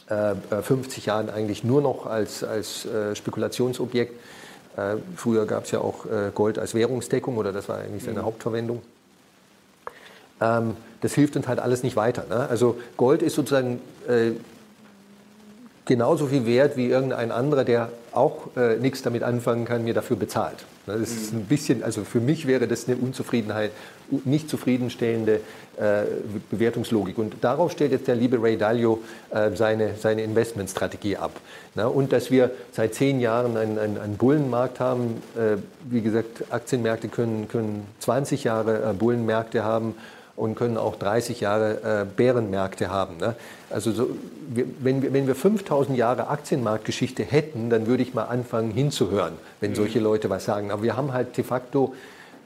[0.09, 4.15] äh, 50 äh, Jahren eigentlich nur noch als, als äh, Spekulationsobjekt.
[4.77, 8.21] Äh, früher gab es ja auch äh, Gold als Währungsdeckung oder das war eigentlich seine
[8.21, 8.27] mhm.
[8.27, 8.83] Hauptverwendung.
[10.41, 12.25] Ähm, das hilft uns halt alles nicht weiter.
[12.29, 12.49] Ne?
[12.49, 14.31] Also Gold ist sozusagen äh,
[15.89, 20.17] genauso viel wert wie irgendein anderer, der auch äh, nichts damit anfangen kann, mir dafür
[20.17, 20.65] bezahlt.
[20.87, 23.73] Das ist ein bisschen, also für mich wäre das eine Unzufriedenheit,
[24.25, 25.41] nicht zufriedenstellende
[25.77, 26.05] äh,
[26.51, 27.19] Bewertungslogik.
[27.19, 31.33] Und darauf stellt jetzt der liebe Ray Dalio äh, seine, seine Investmentstrategie ab.
[31.75, 35.57] Na, und dass wir seit zehn Jahren einen, einen, einen Bullenmarkt haben, äh,
[35.91, 39.95] wie gesagt, Aktienmärkte können, können 20 Jahre äh, Bullenmärkte haben
[40.39, 43.17] und können auch 30 Jahre äh, Bärenmärkte haben.
[43.19, 43.35] Ne?
[43.71, 44.11] Also so,
[44.49, 49.35] wir, wenn, wir, wenn wir 5000 Jahre Aktienmarktgeschichte hätten, dann würde ich mal anfangen hinzuhören,
[49.61, 49.77] wenn mhm.
[49.77, 50.71] solche Leute was sagen.
[50.71, 51.95] Aber wir haben halt de facto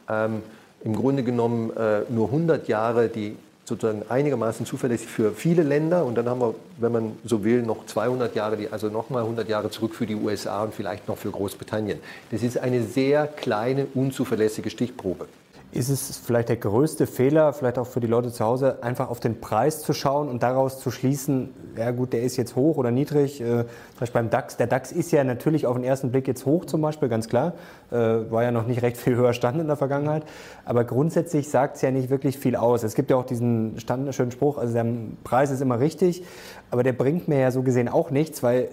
[0.09, 0.43] ähm,
[0.85, 6.17] im Grunde genommen äh, nur 100 Jahre, die sozusagen einigermaßen zuverlässig für viele Länder und
[6.17, 9.71] dann haben wir, wenn man so will, noch 200 Jahre, die, also nochmal 100 Jahre
[9.71, 12.01] zurück für die USA und vielleicht noch für Großbritannien.
[12.33, 15.27] Das ist eine sehr kleine, unzuverlässige Stichprobe.
[15.75, 19.21] Ist es vielleicht der größte Fehler, vielleicht auch für die Leute zu Hause, einfach auf
[19.21, 22.91] den Preis zu schauen und daraus zu schließen, ja gut, der ist jetzt hoch oder
[22.91, 23.41] niedrig?
[23.41, 23.65] Äh,
[23.99, 24.59] Beispiel beim DAX.
[24.59, 27.55] Der DAX ist ja natürlich auf den ersten Blick jetzt hoch zum Beispiel, ganz klar.
[27.91, 30.25] Äh, war ja noch nicht recht viel höher stand in der Vergangenheit.
[30.67, 32.83] Aber grundsätzlich sagt es ja nicht wirklich viel aus.
[32.83, 34.85] Es gibt ja auch diesen stand, schönen Spruch, also der
[35.25, 36.23] Preis ist immer richtig,
[36.71, 38.69] aber der bringt mir ja so gesehen auch nichts, weil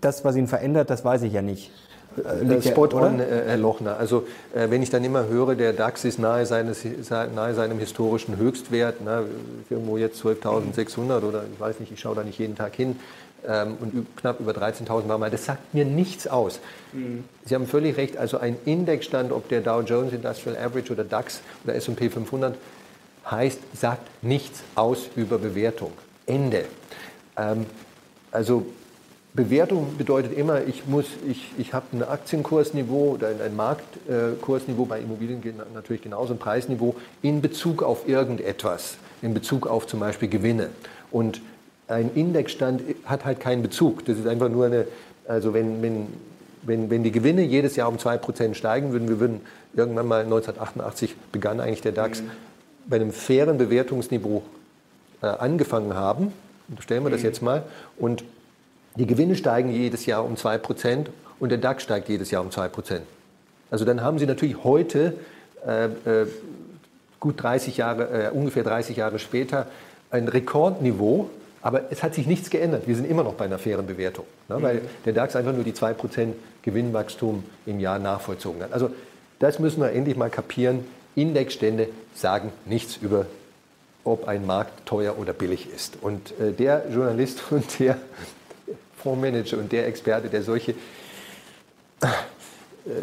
[0.00, 1.72] das, was ihn verändert, das weiß ich ja nicht.
[2.24, 3.96] Äh, Spot on, äh, Herr Lochner.
[3.98, 6.84] Also äh, wenn ich dann immer höre, der DAX ist nahe, seines,
[7.34, 9.24] nahe seinem historischen Höchstwert, ne,
[9.70, 12.96] irgendwo jetzt 12.600 oder ich weiß nicht, ich schaue da nicht jeden Tag hin,
[13.46, 16.60] ähm, und knapp über 13.000 war mal, das sagt mir nichts aus.
[16.92, 17.24] Mhm.
[17.44, 21.40] Sie haben völlig recht, also ein Indexstand, ob der Dow Jones Industrial Average oder DAX
[21.64, 22.56] oder S&P 500,
[23.30, 25.92] heißt, sagt nichts aus über Bewertung.
[26.26, 26.64] Ende.
[27.36, 27.66] Ähm,
[28.32, 28.66] also
[29.34, 30.82] Bewertung bedeutet immer, ich,
[31.28, 35.42] ich, ich habe ein Aktienkursniveau oder ein Marktkursniveau, bei Immobilien
[35.74, 40.70] natürlich genauso ein Preisniveau, in Bezug auf irgendetwas, in Bezug auf zum Beispiel Gewinne.
[41.10, 41.40] Und
[41.88, 44.04] ein Indexstand hat halt keinen Bezug.
[44.06, 44.86] Das ist einfach nur eine,
[45.26, 46.06] also wenn, wenn,
[46.62, 49.40] wenn, wenn die Gewinne jedes Jahr um 2% steigen würden, wir würden
[49.74, 52.30] irgendwann mal 1988 begann eigentlich der DAX, mhm.
[52.86, 54.42] bei einem fairen Bewertungsniveau
[55.22, 56.32] äh, angefangen haben,
[56.80, 57.26] stellen wir das mhm.
[57.26, 57.62] jetzt mal,
[57.98, 58.24] und
[58.98, 61.06] die Gewinne steigen jedes Jahr um 2%
[61.38, 63.00] und der DAX steigt jedes Jahr um 2%.
[63.70, 65.14] Also dann haben Sie natürlich heute,
[65.66, 66.26] äh, äh,
[67.20, 69.66] gut 30 Jahre, äh, ungefähr 30 Jahre später,
[70.10, 71.30] ein Rekordniveau,
[71.62, 72.86] aber es hat sich nichts geändert.
[72.86, 75.72] Wir sind immer noch bei einer fairen Bewertung, ne, weil der DAX einfach nur die
[75.72, 76.32] 2%
[76.62, 78.72] Gewinnwachstum im Jahr nachvollzogen hat.
[78.72, 78.90] Also
[79.38, 80.84] das müssen wir endlich mal kapieren.
[81.14, 83.26] Indexstände sagen nichts über,
[84.04, 85.98] ob ein Markt teuer oder billig ist.
[86.00, 87.98] Und äh, der Journalist und der
[89.02, 90.72] Fondsmanager und der Experte, der solche,
[92.02, 92.06] äh,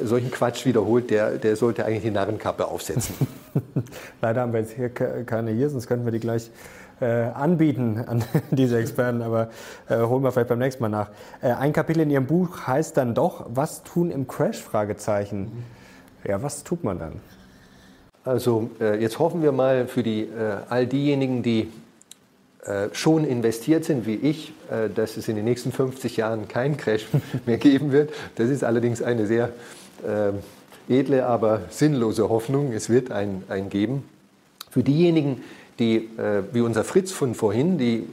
[0.04, 3.16] solchen Quatsch wiederholt, der, der sollte eigentlich die Narrenkappe aufsetzen.
[4.22, 6.50] Leider haben wir jetzt hier keine hier, sonst könnten wir die gleich
[7.02, 9.50] äh, anbieten an diese Experten, aber
[9.90, 11.10] äh, holen wir vielleicht beim nächsten Mal nach.
[11.42, 14.62] Äh, ein Kapitel in Ihrem Buch heißt dann doch, was tun im Crash?
[14.62, 15.42] Fragezeichen.
[15.42, 15.64] Mhm.
[16.30, 17.14] Ja, was tut man dann?
[18.24, 21.72] Also äh, jetzt hoffen wir mal für die, äh, all diejenigen, die
[22.94, 27.06] schon investiert sind, wie ich, äh, dass es in den nächsten 50 Jahren keinen Crash
[27.46, 28.12] mehr geben wird.
[28.36, 29.50] Das ist allerdings eine sehr
[30.04, 32.72] äh, edle, aber sinnlose Hoffnung.
[32.74, 34.04] Es wird einen, einen geben.
[34.70, 35.44] Für diejenigen,
[35.80, 36.10] die,
[36.52, 38.08] wie unser Fritz von vorhin, die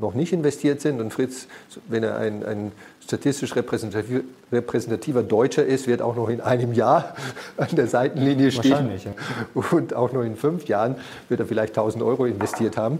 [0.00, 1.46] noch nicht investiert sind, und Fritz,
[1.88, 2.72] wenn er ein, ein
[3.02, 7.14] statistisch repräsentativ, repräsentativer Deutscher ist, wird auch noch in einem Jahr
[7.56, 8.90] an der Seitenlinie stehen.
[9.04, 9.62] Ja.
[9.70, 10.96] Und auch noch in fünf Jahren
[11.28, 12.98] wird er vielleicht 1000 Euro investiert haben.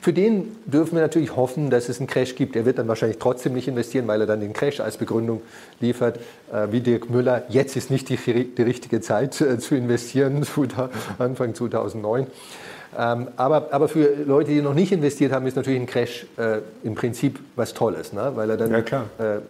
[0.00, 2.56] Für den dürfen wir natürlich hoffen, dass es einen Crash gibt.
[2.56, 5.42] Er wird dann wahrscheinlich trotzdem nicht investieren, weil er dann den Crash als Begründung
[5.78, 6.18] liefert,
[6.52, 7.44] äh, wie Dirk Müller.
[7.48, 10.44] Jetzt ist nicht die, die richtige Zeit äh, zu investieren,
[11.18, 12.26] Anfang 2009.
[12.96, 16.58] Ähm, aber, aber für Leute, die noch nicht investiert haben, ist natürlich ein Crash äh,
[16.84, 18.32] im Prinzip was Tolles, ne?
[18.34, 19.40] weil er dann Ja, äh,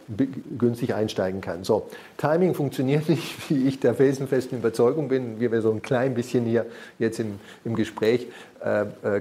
[0.59, 1.65] günstig einsteigen kann.
[1.65, 1.89] So,
[2.19, 6.45] Timing funktioniert nicht, wie ich der felsenfesten Überzeugung bin, wie wir so ein klein bisschen
[6.45, 6.67] hier
[6.99, 8.27] jetzt im, im Gespräch
[8.65, 9.21] äh, äh,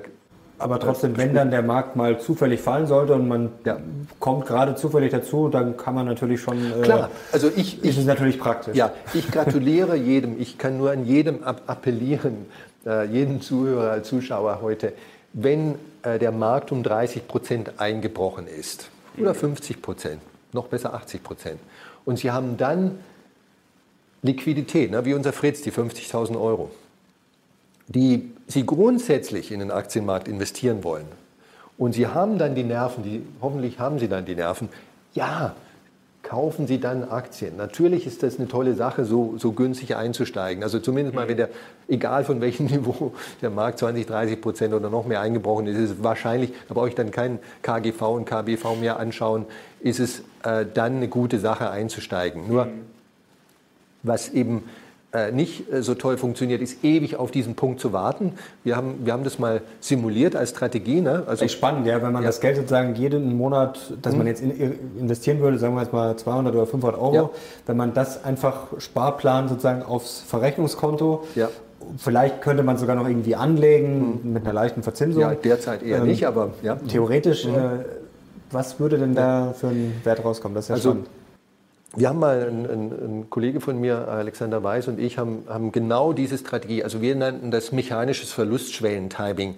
[0.62, 3.78] Aber trotzdem, wenn dann der Markt mal zufällig fallen sollte und man Ja.
[4.20, 6.58] kommt gerade zufällig dazu, dann kann man natürlich schon.
[6.72, 8.76] Äh, Klar, also ich, ist ich, es natürlich praktisch.
[8.76, 12.46] ja, ich gratuliere jedem, ich kann nur an jedem appellieren,
[12.86, 14.94] äh, jeden Zuhörer, Zuschauer heute,
[15.34, 20.22] wenn äh, der Markt um 30 Prozent eingebrochen ist oder 50 Prozent,
[20.54, 21.60] noch besser 80 Prozent
[22.06, 23.00] und Sie haben dann
[24.24, 26.70] Liquidität, ne, wie unser Fritz, die 50.000 Euro,
[27.96, 31.06] die Sie grundsätzlich in den Aktienmarkt investieren wollen
[31.78, 34.70] und Sie haben dann die Nerven, die, hoffentlich haben Sie dann die Nerven,
[35.14, 35.56] ja,
[36.24, 37.58] kaufen Sie dann Aktien.
[37.58, 40.64] Natürlich ist das eine tolle Sache, so, so günstig einzusteigen.
[40.64, 41.50] Also zumindest mal, wenn der,
[41.88, 45.90] egal von welchem Niveau der Markt 20, 30 Prozent oder noch mehr eingebrochen ist, ist
[45.90, 49.46] es wahrscheinlich, da brauche ich dann keinen KGV und KBV mehr anschauen,
[49.80, 52.48] ist es äh, dann eine gute Sache einzusteigen.
[52.48, 52.68] Nur
[54.04, 54.64] was eben
[55.34, 58.34] nicht äh, so toll funktioniert, ist ewig auf diesen Punkt zu warten.
[58.64, 61.02] Wir haben, wir haben das mal simuliert als Strategie.
[61.02, 61.24] Ne?
[61.28, 62.30] Also Echt spannend, ja, wenn man Ja.
[62.30, 64.52] das Geld sozusagen jeden Monat, das man jetzt in,
[65.00, 67.30] investieren würde, sagen wir jetzt mal 200 oder 500 Euro, Ja.
[67.66, 71.50] wenn man das einfach Sparplan sozusagen aufs Verrechnungskonto, Ja.
[71.98, 75.22] vielleicht könnte man sogar noch irgendwie anlegen mit einer leichten Verzinsung.
[75.24, 76.76] ja, derzeit eher Ähm, nicht, aber ja.
[76.76, 77.50] Theoretisch, äh,
[78.50, 80.56] was würde denn da für ein Wert rauskommen?
[80.56, 81.08] Das ist ja Also, spannend.
[81.96, 85.72] Wir haben mal, ein, ein, ein Kollege von mir, Alexander Weiß und ich, haben, haben
[85.74, 89.56] genau diese Strategie, also wir nannten das mechanisches Verlustschwellen-Timing,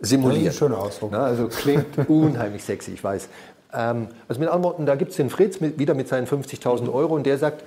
[0.00, 0.46] simuliert.
[0.46, 1.10] Das ist ein schöner Ausdruck.
[1.12, 3.28] Na, also klingt unheimlich sexy, ich weiß.
[3.72, 6.92] Ähm, also mit anderen Worten, da gibt es den Fritz mit, wieder mit seinen 50.000
[6.92, 7.64] Euro und der sagt,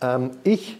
[0.00, 0.78] ähm, ich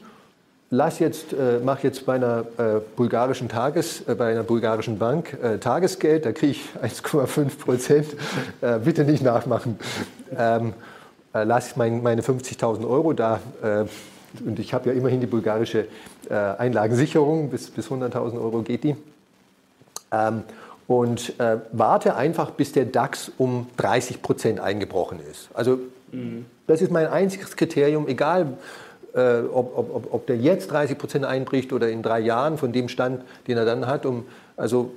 [0.70, 5.37] lass jetzt, äh, mache jetzt bei einer äh, bulgarischen Tages, äh, bei einer bulgarischen Bank
[5.41, 8.07] äh, Tagesgeld, da kriege ich 1,5 Prozent.
[8.61, 9.78] Äh, bitte nicht nachmachen.
[10.37, 10.72] Ähm,
[11.35, 13.41] äh, lasse ich mein, meine 50.000 Euro da.
[13.62, 13.85] Äh,
[14.45, 15.87] und ich habe ja immerhin die bulgarische
[16.30, 18.97] äh, Einlagensicherung, bis, bis 100.000 Euro geht die.
[20.11, 20.43] Ähm,
[20.87, 25.49] und äh, warte einfach, bis der DAX um 30 Prozent eingebrochen ist.
[25.55, 25.78] Also
[26.66, 28.59] das ist mein einziges Kriterium, egal
[29.14, 32.72] äh, ob, ob, ob, ob der jetzt 30 Prozent einbricht oder in drei Jahren von
[32.72, 34.26] dem Stand, den er dann hat, um
[34.57, 34.93] also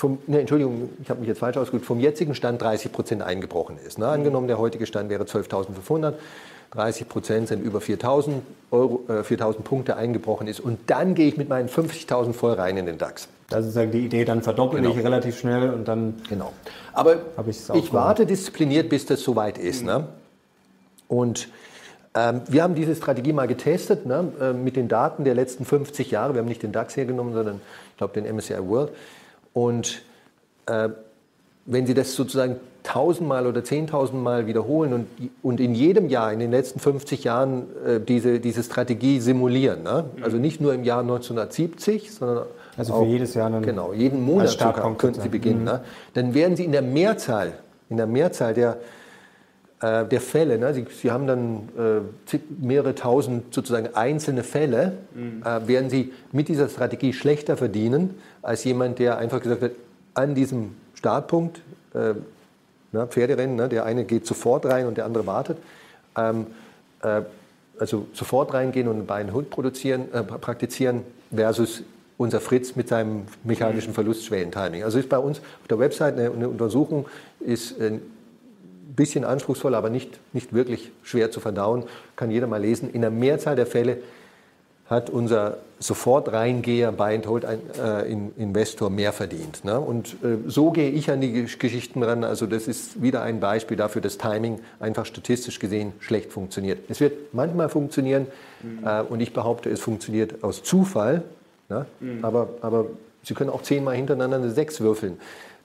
[0.00, 3.76] vom, ne, Entschuldigung, ich habe mich jetzt falsch ausgedrückt, vom jetzigen Stand 30 Prozent eingebrochen
[3.86, 3.98] ist.
[3.98, 4.08] Ne?
[4.08, 6.14] Angenommen, der heutige Stand wäre 12.500,
[6.70, 8.36] 30 Prozent sind über 4.000
[8.70, 12.78] Euro, äh, 4.000 Punkte eingebrochen ist und dann gehe ich mit meinen 50.000 voll rein
[12.78, 13.28] in den DAX.
[13.50, 14.94] Das ist sozusagen die Idee, dann verdoppel Genau.
[14.96, 16.54] ich relativ schnell und dann Genau.
[16.94, 17.92] Aber ich gemacht.
[17.92, 19.84] warte diszipliniert, bis das soweit ist.
[19.84, 20.06] Ne?
[21.08, 21.48] Und
[22.14, 24.32] ähm, wir haben diese Strategie mal getestet ne?
[24.40, 26.32] äh, mit den Daten der letzten 50 Jahre.
[26.34, 28.92] Wir haben nicht den DAX hergenommen, sondern ich glaube den MSCI World.
[29.52, 30.02] Und
[30.66, 30.88] äh,
[31.66, 35.06] wenn Sie das sozusagen tausendmal oder zehntausendmal wiederholen und,
[35.42, 40.06] und in jedem Jahr, in den letzten 50 Jahren, äh, diese, diese Strategie simulieren, ne?
[40.22, 42.44] also nicht nur im Jahr 1970, sondern
[42.78, 45.64] Also für auch, jedes Jahr einen- genau, jeden Monat sogar könnten Sie beginnen.
[45.64, 45.80] Ne?
[46.14, 47.52] Dann werden Sie in der Mehrzahl,
[47.90, 48.78] in der Mehrzahl der,
[49.80, 50.74] äh, der Fälle, ne?
[50.74, 54.92] Sie, Sie haben dann äh, mehrere tausend sozusagen einzelne Fälle,
[55.44, 59.72] äh, werden Sie mit dieser Strategie schlechter verdienen als jemand, der einfach gesagt hat,
[60.14, 61.62] an diesem Startpunkt,
[61.94, 62.14] äh,
[62.92, 65.56] ne, Pferderennen, ne, der eine geht sofort rein und der andere wartet,
[66.16, 66.46] ähm,
[67.02, 67.22] äh,
[67.78, 71.02] also sofort reingehen und einen Bein Hund produzieren, äh, praktizieren
[71.34, 71.82] versus
[72.18, 74.84] unser Fritz mit seinem mechanischen Verlustschwellentiming.
[74.84, 77.06] Also ist bei uns auf der Website eine, eine Untersuchung,
[77.40, 77.76] ist
[78.90, 81.84] ein bisschen anspruchsvoll, aber nicht, nicht wirklich schwer zu verdauen,
[82.16, 82.90] kann jeder mal lesen.
[82.92, 83.98] In der Mehrzahl der Fälle
[84.86, 89.64] hat unser sofort reingeher Buy and Hold ein, äh, in, Investor mehr verdient.
[89.64, 89.78] Ne?
[89.78, 92.24] Und äh, so gehe ich an die Gesch- Geschichten ran.
[92.24, 96.80] Also das ist wieder ein Beispiel dafür, dass Timing einfach statistisch gesehen schlecht funktioniert.
[96.88, 98.26] Es wird manchmal funktionieren
[98.84, 101.22] äh, und ich behaupte, es funktioniert aus Zufall.
[101.68, 101.86] Ne?
[102.22, 102.86] Aber, aber
[103.22, 105.18] Sie können auch zehnmal hintereinander eine Sechs würfeln.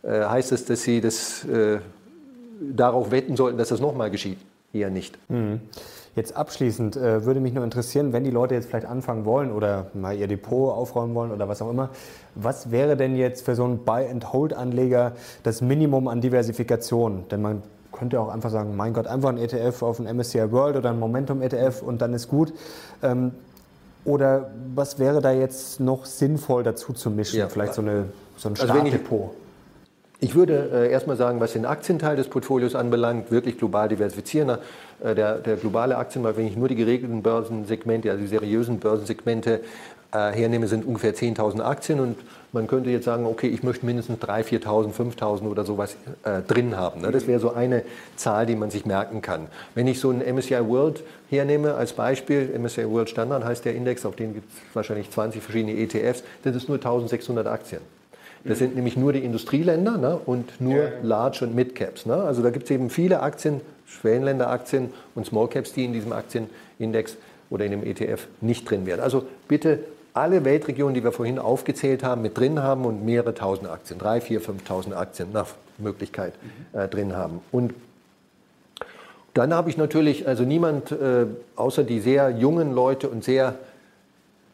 [0.04, 1.80] Äh, heißt das, dass Sie das äh,
[2.60, 4.38] darauf wetten sollten, dass das nochmal geschieht?
[4.74, 5.18] Eher nicht.
[6.16, 9.88] Jetzt abschließend äh, würde mich nur interessieren, wenn die Leute jetzt vielleicht anfangen wollen oder
[9.94, 11.90] mal ihr Depot aufräumen wollen oder was auch immer,
[12.36, 15.12] was wäre denn jetzt für so einen Buy-and-Hold-Anleger
[15.44, 17.26] das Minimum an Diversifikation?
[17.32, 20.78] Denn man könnte auch einfach sagen, mein Gott, einfach ein ETF auf ein MSCI World
[20.78, 22.54] oder ein Momentum-ETF und dann ist gut.
[23.04, 23.32] Ähm,
[24.06, 27.40] oder was wäre da jetzt noch sinnvoll dazu zu mischen?
[27.40, 27.50] Ja.
[27.50, 28.06] Vielleicht so, eine,
[28.38, 28.86] so ein Also wenn
[30.20, 34.58] ich- würde äh, erstmal sagen, was den Aktienteil des Portfolios anbelangt, wirklich global diversifizieren.
[35.04, 39.62] Äh, der, der globale Aktienmarkt, wenn ich nur die geregelten Börsensegmente, also die seriösen Börsensegmente
[40.12, 42.16] äh, hernehme, sind ungefähr 10.000 Aktien und
[42.54, 46.78] man könnte jetzt sagen, okay, ich möchte mindestens 3.000, 4.000, 5.000 oder sowas äh, drin
[46.78, 47.02] haben.
[47.02, 47.12] Ne?
[47.12, 47.84] Das wäre so eine
[48.16, 49.48] Zahl, die man sich merken kann.
[49.74, 54.06] Wenn ich so einen MSCI World hernehme als Beispiel, MSCI World Standard heißt der Index,
[54.06, 57.82] auf den gibt es wahrscheinlich 20 verschiedene ETFs, das ist nur 1.600 Aktien.
[58.48, 60.90] Das sind nämlich nur die Industrieländer ne, und nur ja.
[61.02, 62.06] Large- und Mid-Caps.
[62.06, 62.14] Ne?
[62.14, 67.18] Also da gibt es eben viele Aktien, Schwellenländeraktien und Small-Caps, die in diesem Aktienindex
[67.50, 69.00] oder in dem ETF nicht drin wären.
[69.00, 69.80] Also bitte
[70.14, 74.22] alle Weltregionen, die wir vorhin aufgezählt haben, mit drin haben und mehrere tausend Aktien, drei,
[74.22, 76.34] vier, 5.000 Aktien nach Möglichkeit
[76.74, 77.42] äh, drin haben.
[77.52, 77.74] Und
[79.34, 81.26] dann habe ich natürlich, also niemand äh,
[81.58, 83.56] außer die sehr jungen Leute und sehr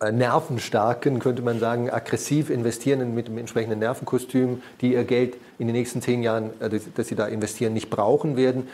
[0.09, 5.75] nervenstarken, könnte man sagen, aggressiv investieren mit dem entsprechenden Nervenkostüm, die ihr Geld in den
[5.75, 8.67] nächsten zehn Jahren, äh, das sie da investieren, nicht brauchen werden.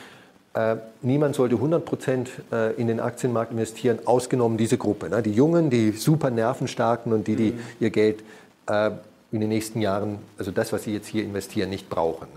[0.53, 2.29] Äh, niemand sollte 100 Prozent
[2.77, 5.09] in den Aktienmarkt investieren, ausgenommen diese Gruppe.
[5.09, 5.21] Ne?
[5.21, 7.59] Die Jungen, die super nervenstarken und die, die mhm.
[7.79, 8.23] ihr Geld
[9.31, 12.27] in den nächsten Jahren, also das, was sie jetzt hier investieren, nicht brauchen.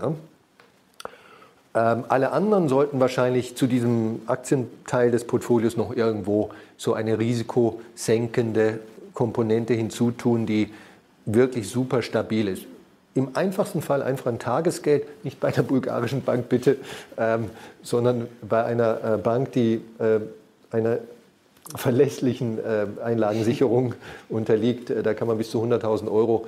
[1.73, 8.79] Ähm, alle anderen sollten wahrscheinlich zu diesem Aktienteil des Portfolios noch irgendwo so eine risikosenkende
[9.13, 10.69] Komponente hinzutun, die
[11.25, 12.65] wirklich super stabil ist.
[13.13, 16.77] Im einfachsten Fall einfach ein Tagesgeld, nicht bei einer bulgarischen Bank bitte,
[17.17, 17.49] ähm,
[17.83, 20.19] sondern bei einer äh, Bank, die äh,
[20.71, 20.99] einer
[21.75, 23.95] verlässlichen äh, Einlagensicherung
[24.29, 24.89] unterliegt.
[24.89, 26.47] Äh, da kann man bis zu 100.000 Euro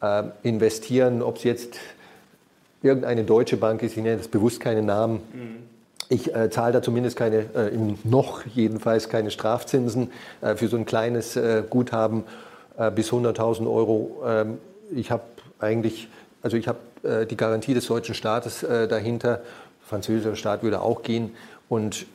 [0.00, 1.22] äh, investieren.
[1.22, 1.76] Ob es jetzt
[2.86, 5.20] irgendeine deutsche Bank ist, ich nenne das bewusst keinen Namen.
[5.32, 5.66] Mhm.
[6.08, 7.70] Ich äh, zahle da zumindest keine, äh,
[8.04, 12.24] noch jedenfalls keine Strafzinsen äh, für so ein kleines äh, Guthaben
[12.78, 14.22] äh, bis 100.000 Euro.
[14.24, 14.58] Ähm,
[14.94, 15.24] ich habe
[15.58, 16.08] eigentlich,
[16.42, 19.40] also ich habe äh, die Garantie des deutschen Staates dahinter.
[19.82, 21.30] Französischer Staat würde auch gehen.
[21.68, 22.06] Und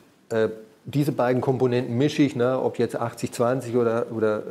[0.84, 4.42] diese beiden Komponenten mische ich, ne, ob jetzt 80-20 oder, oder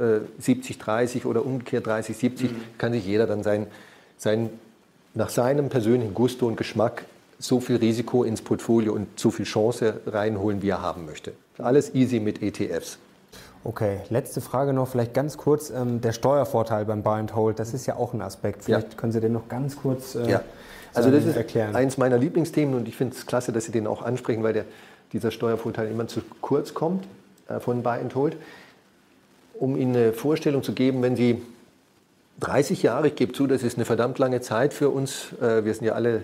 [0.41, 2.55] 70-30 oder umgekehrt 30-70, mhm.
[2.78, 3.67] kann sich jeder dann sein,
[4.17, 4.49] sein
[5.14, 7.05] nach seinem persönlichen Gusto und Geschmack
[7.39, 11.34] so viel Risiko ins Portfolio und so viel Chance reinholen, wie er haben möchte.
[11.57, 12.97] Alles easy mit ETFs.
[13.64, 15.70] Okay, letzte Frage noch, vielleicht ganz kurz.
[15.70, 18.64] Ähm, der Steuervorteil beim Buy and Hold, das ist ja auch ein Aspekt.
[18.64, 18.97] Vielleicht ja.
[18.97, 20.41] können Sie den noch ganz kurz äh, ja.
[20.93, 21.76] also das ist erklären.
[21.76, 24.66] eins meiner Lieblingsthemen und ich finde es klasse, dass Sie den auch ansprechen, weil der,
[25.14, 27.05] dieser Steuervorteil immer zu kurz kommt
[27.49, 28.38] äh, von Buy and Hold.
[29.53, 31.43] Um Ihnen eine Vorstellung zu geben, wenn Sie
[32.42, 35.32] 30 Jahre, ich gebe zu, das ist eine verdammt lange Zeit für uns.
[35.42, 36.22] Äh, wir sind ja alle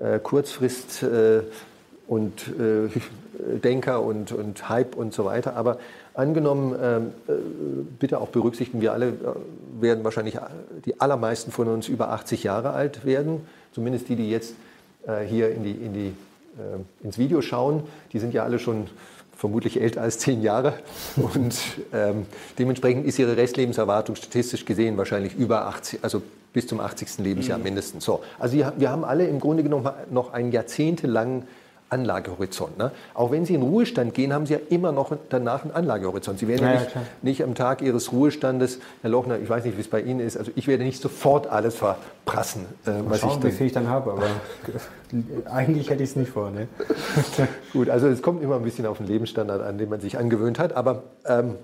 [0.00, 1.40] äh, Kurzfrist äh,
[2.06, 2.50] und
[3.62, 5.54] Denker und, und Hype und so weiter.
[5.54, 5.78] Aber
[6.12, 7.12] angenommen,
[8.00, 9.12] bitte auch berücksichtigen, wir alle
[9.80, 10.36] werden wahrscheinlich
[10.84, 13.46] die allermeisten von uns über 80 Jahre alt werden.
[13.72, 14.54] Zumindest die, die jetzt
[15.28, 16.12] hier in die, in die,
[17.04, 17.84] ins Video schauen.
[18.12, 18.88] Die sind ja alle schon
[19.40, 20.74] vermutlich älter als zehn Jahre.
[21.16, 21.56] Und
[21.94, 22.26] ähm,
[22.58, 26.20] dementsprechend ist ihre Restlebenserwartung statistisch gesehen wahrscheinlich über 80, also
[26.52, 27.18] bis zum 80.
[27.18, 27.64] Lebensjahr mhm.
[27.64, 28.04] mindestens.
[28.04, 31.44] So, also wir haben alle im Grunde genommen noch einen jahrzehntelangen
[31.90, 32.78] Anlagehorizont.
[32.78, 32.92] Ne?
[33.14, 36.38] Auch wenn Sie in Ruhestand gehen, haben Sie ja immer noch danach einen Anlagehorizont.
[36.38, 39.76] Sie werden ja, ja nicht, nicht, am Tag Ihres Ruhestandes, Herr Lochner, ich weiß nicht,
[39.76, 42.66] wie es bei Ihnen ist, also ich werde nicht sofort alles verprassen.
[42.86, 44.26] Äh, was schauen, ich wie viel ich dann habe, aber
[45.52, 46.50] eigentlich hätte ich es nicht vor.
[46.50, 46.68] Ne?
[47.72, 50.58] Gut, also es kommt immer ein bisschen auf den Lebensstandard an, den man sich angewöhnt
[50.58, 51.56] hat, aber ähm,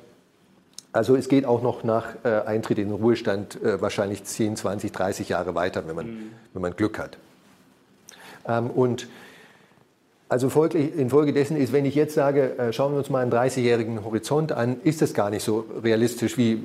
[0.92, 4.92] also es geht auch noch nach äh, Eintritt in den Ruhestand äh, wahrscheinlich 10, 20,
[4.92, 6.30] 30 Jahre weiter, wenn man, mhm.
[6.54, 7.18] wenn man Glück hat.
[8.48, 9.06] Ähm, und
[10.28, 14.52] also infolgedessen ist, wenn ich jetzt sage, äh, schauen wir uns mal einen 30-jährigen Horizont
[14.52, 16.62] an, ist das gar nicht so realistisch wie,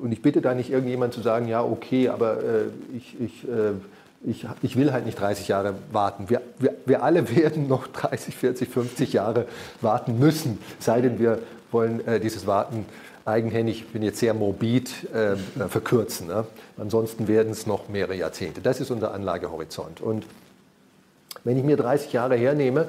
[0.00, 3.72] und ich bitte da nicht irgendjemand zu sagen, ja, okay, aber äh, ich, ich, äh,
[4.24, 6.30] ich, ich will halt nicht 30 Jahre warten.
[6.30, 9.46] Wir, wir, wir alle werden noch 30, 40, 50 Jahre
[9.80, 11.40] warten müssen, sei denn wir
[11.72, 12.86] wollen äh, dieses Warten
[13.24, 15.36] eigenhändig, ich bin jetzt sehr morbid, äh,
[15.68, 16.26] verkürzen.
[16.26, 16.44] Ne?
[16.76, 18.60] Ansonsten werden es noch mehrere Jahrzehnte.
[18.60, 20.00] Das ist unser Anlagehorizont.
[20.00, 20.24] Und
[21.44, 22.86] wenn ich mir 30 Jahre hernehme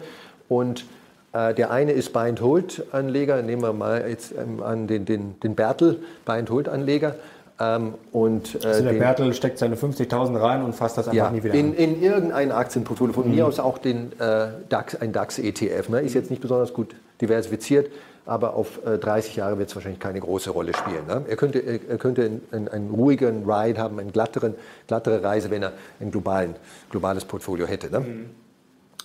[0.49, 0.85] und
[1.33, 5.99] äh, der eine ist Buy-and-Hold-Anleger, nehmen wir mal jetzt ähm, an den, den, den Bertel,
[6.25, 7.15] Buy-and-Hold-Anleger.
[7.59, 11.25] Ähm, und, äh, also der den, Bertel steckt seine 50.000 rein und fasst das einfach
[11.25, 11.75] ja, nie wieder in, an.
[11.75, 13.35] In irgendein Aktienportfolio, von mhm.
[13.35, 15.89] mir aus auch den äh, DAX, ein DAX-ETF.
[15.89, 16.01] Ne?
[16.01, 17.91] Ist jetzt nicht besonders gut diversifiziert,
[18.25, 21.05] aber auf äh, 30 Jahre wird es wahrscheinlich keine große Rolle spielen.
[21.07, 21.25] Ne?
[21.27, 24.55] Er könnte, er könnte einen, einen, ruhigen Ride haben, eine glatteren,
[24.87, 26.55] glattere Reise, wenn er ein globalen,
[26.89, 27.89] globales Portfolio hätte.
[27.89, 27.99] Ne?
[27.99, 28.29] Mhm.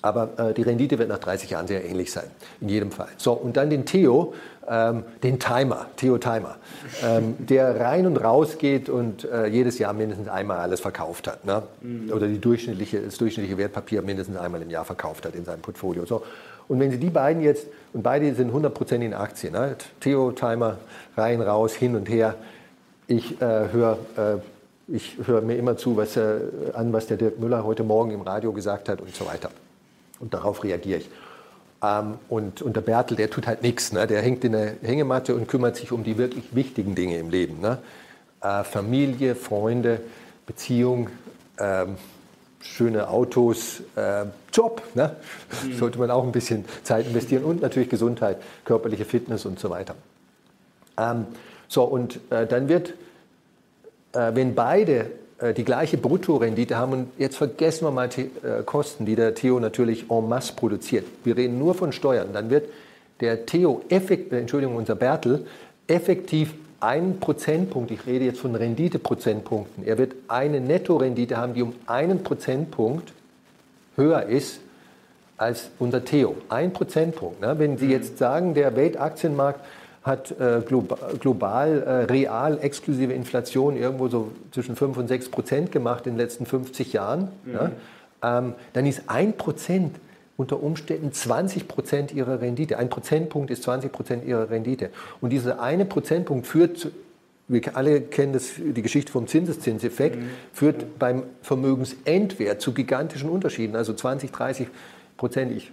[0.01, 2.31] Aber äh, die Rendite wird nach 30 Jahren sehr ähnlich sein,
[2.61, 3.09] in jedem Fall.
[3.17, 4.35] So, und dann den Theo,
[4.69, 6.57] ähm, den Timer, Theo Timer,
[7.03, 11.45] ähm, der rein und raus geht und äh, jedes Jahr mindestens einmal alles verkauft hat.
[11.45, 11.63] Ne?
[11.81, 12.13] Mhm.
[12.13, 16.05] Oder die durchschnittliche, das durchschnittliche Wertpapier mindestens einmal im Jahr verkauft hat in seinem Portfolio.
[16.05, 16.23] So.
[16.69, 19.77] Und wenn Sie die beiden jetzt, und beide sind 100% in Aktien, ne?
[20.01, 20.77] Theo Timer,
[21.17, 22.35] rein, raus, hin und her.
[23.07, 24.37] Ich äh, höre äh,
[24.89, 26.41] ich höre mir immer zu, was, äh,
[26.73, 29.51] an, was der Dirk Müller heute Morgen im Radio gesagt hat und so weiter.
[30.21, 31.11] Und darauf reagiere ich.
[31.83, 33.93] Ähm, und, und der Bertel, der tut halt nichts.
[33.93, 34.07] Ne?
[34.07, 37.61] Der hängt in der Hängematte und kümmert sich um die wirklich wichtigen Dinge im Leben.
[37.61, 37.79] Ne?
[38.41, 40.01] Äh, Familie, Freunde,
[40.47, 41.11] Beziehung,
[41.59, 41.97] ähm,
[42.61, 44.83] schöne Autos, äh, Job.
[44.95, 45.17] Ne?
[45.65, 45.77] Mhm.
[45.77, 49.95] Sollte man auch ein bisschen Zeit investieren und natürlich Gesundheit, körperliche Fitness und so weiter.
[50.97, 51.27] Ähm,
[51.69, 52.95] so, und äh, dann wird,
[54.13, 55.11] äh, wenn beide
[55.57, 59.61] die gleiche Bruttorendite haben, und jetzt vergessen wir mal die äh, Kosten, die der Theo
[59.61, 61.07] natürlich en masse produziert.
[61.25, 62.33] Wir reden nur von Steuern.
[62.33, 62.69] Dann wird
[63.21, 65.47] der Theo, effekt, äh, Entschuldigung, unser Bertel,
[65.87, 71.75] effektiv einen Prozentpunkt, ich rede jetzt von Renditeprozentpunkten, er wird eine Nettorendite haben, die um
[71.87, 73.13] einen Prozentpunkt
[73.97, 74.61] höher ist
[75.37, 76.37] als unser Theo.
[76.49, 77.41] Ein Prozentpunkt.
[77.41, 77.59] Ne?
[77.59, 77.91] Wenn Sie mhm.
[77.93, 79.61] jetzt sagen, der Weltaktienmarkt
[80.03, 86.07] hat äh, global, äh, real exklusive Inflation irgendwo so zwischen 5 und 6 Prozent gemacht
[86.07, 87.53] in den letzten 50 Jahren, mhm.
[87.53, 87.71] ja,
[88.23, 89.97] ähm, dann ist ein Prozent
[90.37, 92.79] unter Umständen 20 Prozent ihrer Rendite.
[92.79, 94.91] Ein Prozentpunkt ist 20 Prozent ihrer Rendite.
[95.21, 96.91] Und dieser eine Prozentpunkt führt, zu,
[97.49, 100.31] wir alle kennen das, die Geschichte vom Zinseszinseffekt, mhm.
[100.53, 103.75] führt beim Vermögensendwert zu gigantischen Unterschieden.
[103.75, 104.69] Also 20, 30
[105.17, 105.51] Prozent.
[105.51, 105.73] Ich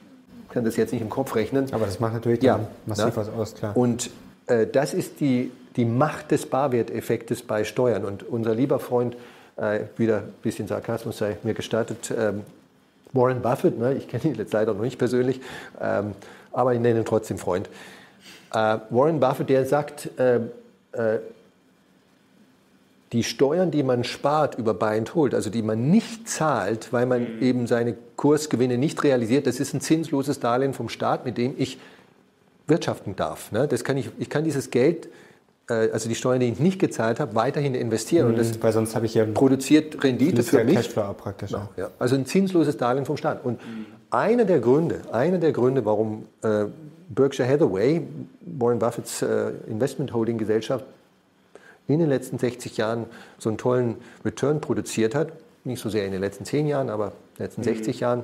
[0.55, 1.67] kann das jetzt nicht im Kopf rechnen.
[1.73, 3.15] Aber das macht natürlich ja, massiv na?
[3.17, 3.75] was aus, klar.
[3.75, 4.09] Und
[4.47, 8.05] äh, das ist die, die Macht des Barwerteffektes bei Steuern.
[8.05, 9.17] Und unser lieber Freund,
[9.57, 12.43] äh, wieder ein bisschen Sarkasmus sei mir gestattet, ähm,
[13.11, 15.41] Warren Buffett, ne, ich kenne ihn jetzt leider noch nicht persönlich,
[15.81, 16.13] ähm,
[16.53, 17.69] aber ich nenne ihn trotzdem Freund.
[18.53, 20.37] Äh, Warren Buffett, der sagt, äh,
[20.93, 21.19] äh,
[23.13, 27.05] die Steuern, die man spart über Buy and Hold, also die man nicht zahlt, weil
[27.05, 27.41] man mhm.
[27.41, 31.79] eben seine Kursgewinne nicht realisiert, das ist ein zinsloses Darlehen vom Staat, mit dem ich
[32.67, 33.51] wirtschaften darf.
[33.51, 33.67] Ne?
[33.67, 35.07] Das kann ich, ich kann dieses Geld
[35.69, 38.27] äh, also die Steuern, die ich nicht gezahlt habe, weiterhin investieren.
[38.27, 40.75] Mhm, und das weil sonst habe ich ja produziert Rendite für mich.
[40.75, 41.51] Cashflow praktisch.
[41.51, 41.89] Ja, ja.
[41.99, 43.43] Also ein zinsloses Darlehen vom Staat.
[43.43, 43.85] Und mhm.
[44.11, 46.65] einer der Gründe, einer der Gründe, warum äh,
[47.09, 48.01] Berkshire Hathaway,
[48.41, 50.85] Warren Buffetts äh, Investment Holding Gesellschaft,
[51.87, 53.05] in den letzten 60 Jahren
[53.37, 55.29] so einen tollen Return produziert hat,
[55.63, 57.65] nicht so sehr in den letzten 10 Jahren, aber in den letzten mhm.
[57.65, 58.23] 60 Jahren,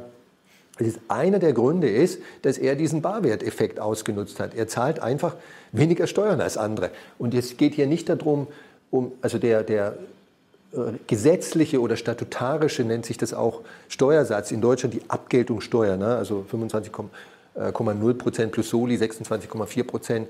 [0.80, 4.56] ist einer der Gründe ist, dass er diesen Barwerteffekt ausgenutzt hat.
[4.56, 5.36] Er zahlt einfach
[5.72, 6.90] weniger Steuern als andere.
[7.18, 8.48] Und es geht hier nicht darum,
[8.90, 9.98] um, also der, der
[10.74, 16.16] äh, gesetzliche oder statutarische nennt sich das auch Steuersatz in Deutschland, die Abgeltungssteuer, ne?
[16.16, 20.28] also 25,0 äh, Prozent plus Soli, 26,4 Prozent.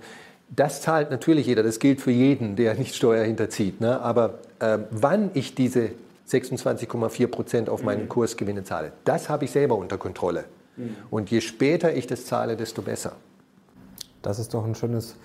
[0.53, 3.79] Das zahlt natürlich jeder, das gilt für jeden, der nicht Steuer hinterzieht.
[3.79, 4.01] Ne?
[4.01, 5.91] Aber äh, wann ich diese
[6.29, 8.09] 26,4 Prozent auf meinen mhm.
[8.09, 10.43] Kursgewinne zahle, das habe ich selber unter Kontrolle.
[10.75, 10.95] Mhm.
[11.09, 13.13] Und je später ich das zahle, desto besser.
[14.21, 15.15] Das ist doch ein schönes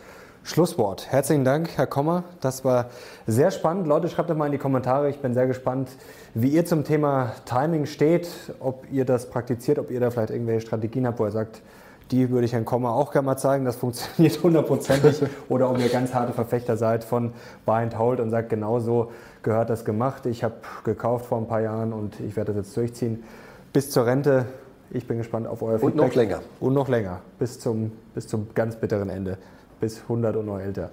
[0.44, 1.10] Schlusswort.
[1.10, 2.22] Herzlichen Dank, Herr Kommer.
[2.40, 2.90] Das war
[3.26, 3.88] sehr spannend.
[3.88, 5.10] Leute, schreibt doch mal in die Kommentare.
[5.10, 5.88] Ich bin sehr gespannt,
[6.34, 8.28] wie ihr zum Thema Timing steht,
[8.60, 11.62] ob ihr das praktiziert, ob ihr da vielleicht irgendwelche Strategien habt, wo ihr sagt,
[12.10, 15.22] die würde ich Herrn Kommer auch gerne mal zeigen, das funktioniert hundertprozentig.
[15.48, 17.32] Oder ob ihr ganz harte Verfechter seid von
[17.64, 19.10] Buy and Hold und sagt, genau so
[19.42, 20.26] gehört das gemacht.
[20.26, 20.54] Ich habe
[20.84, 23.24] gekauft vor ein paar Jahren und ich werde das jetzt durchziehen.
[23.72, 24.46] Bis zur Rente
[24.90, 25.94] ich bin gespannt auf euer Feedback.
[25.94, 26.40] Und noch länger.
[26.60, 29.38] Und noch länger, bis zum, bis zum ganz bitteren Ende,
[29.80, 30.90] bis 100 und noch älter.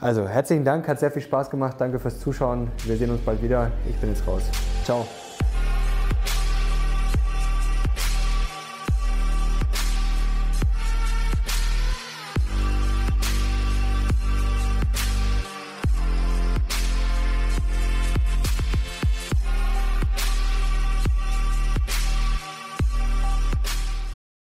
[0.00, 1.76] Also herzlichen Dank, hat sehr viel Spaß gemacht.
[1.78, 2.68] Danke fürs Zuschauen.
[2.84, 3.70] Wir sehen uns bald wieder.
[3.88, 4.42] Ich bin jetzt raus.
[4.84, 5.06] Ciao.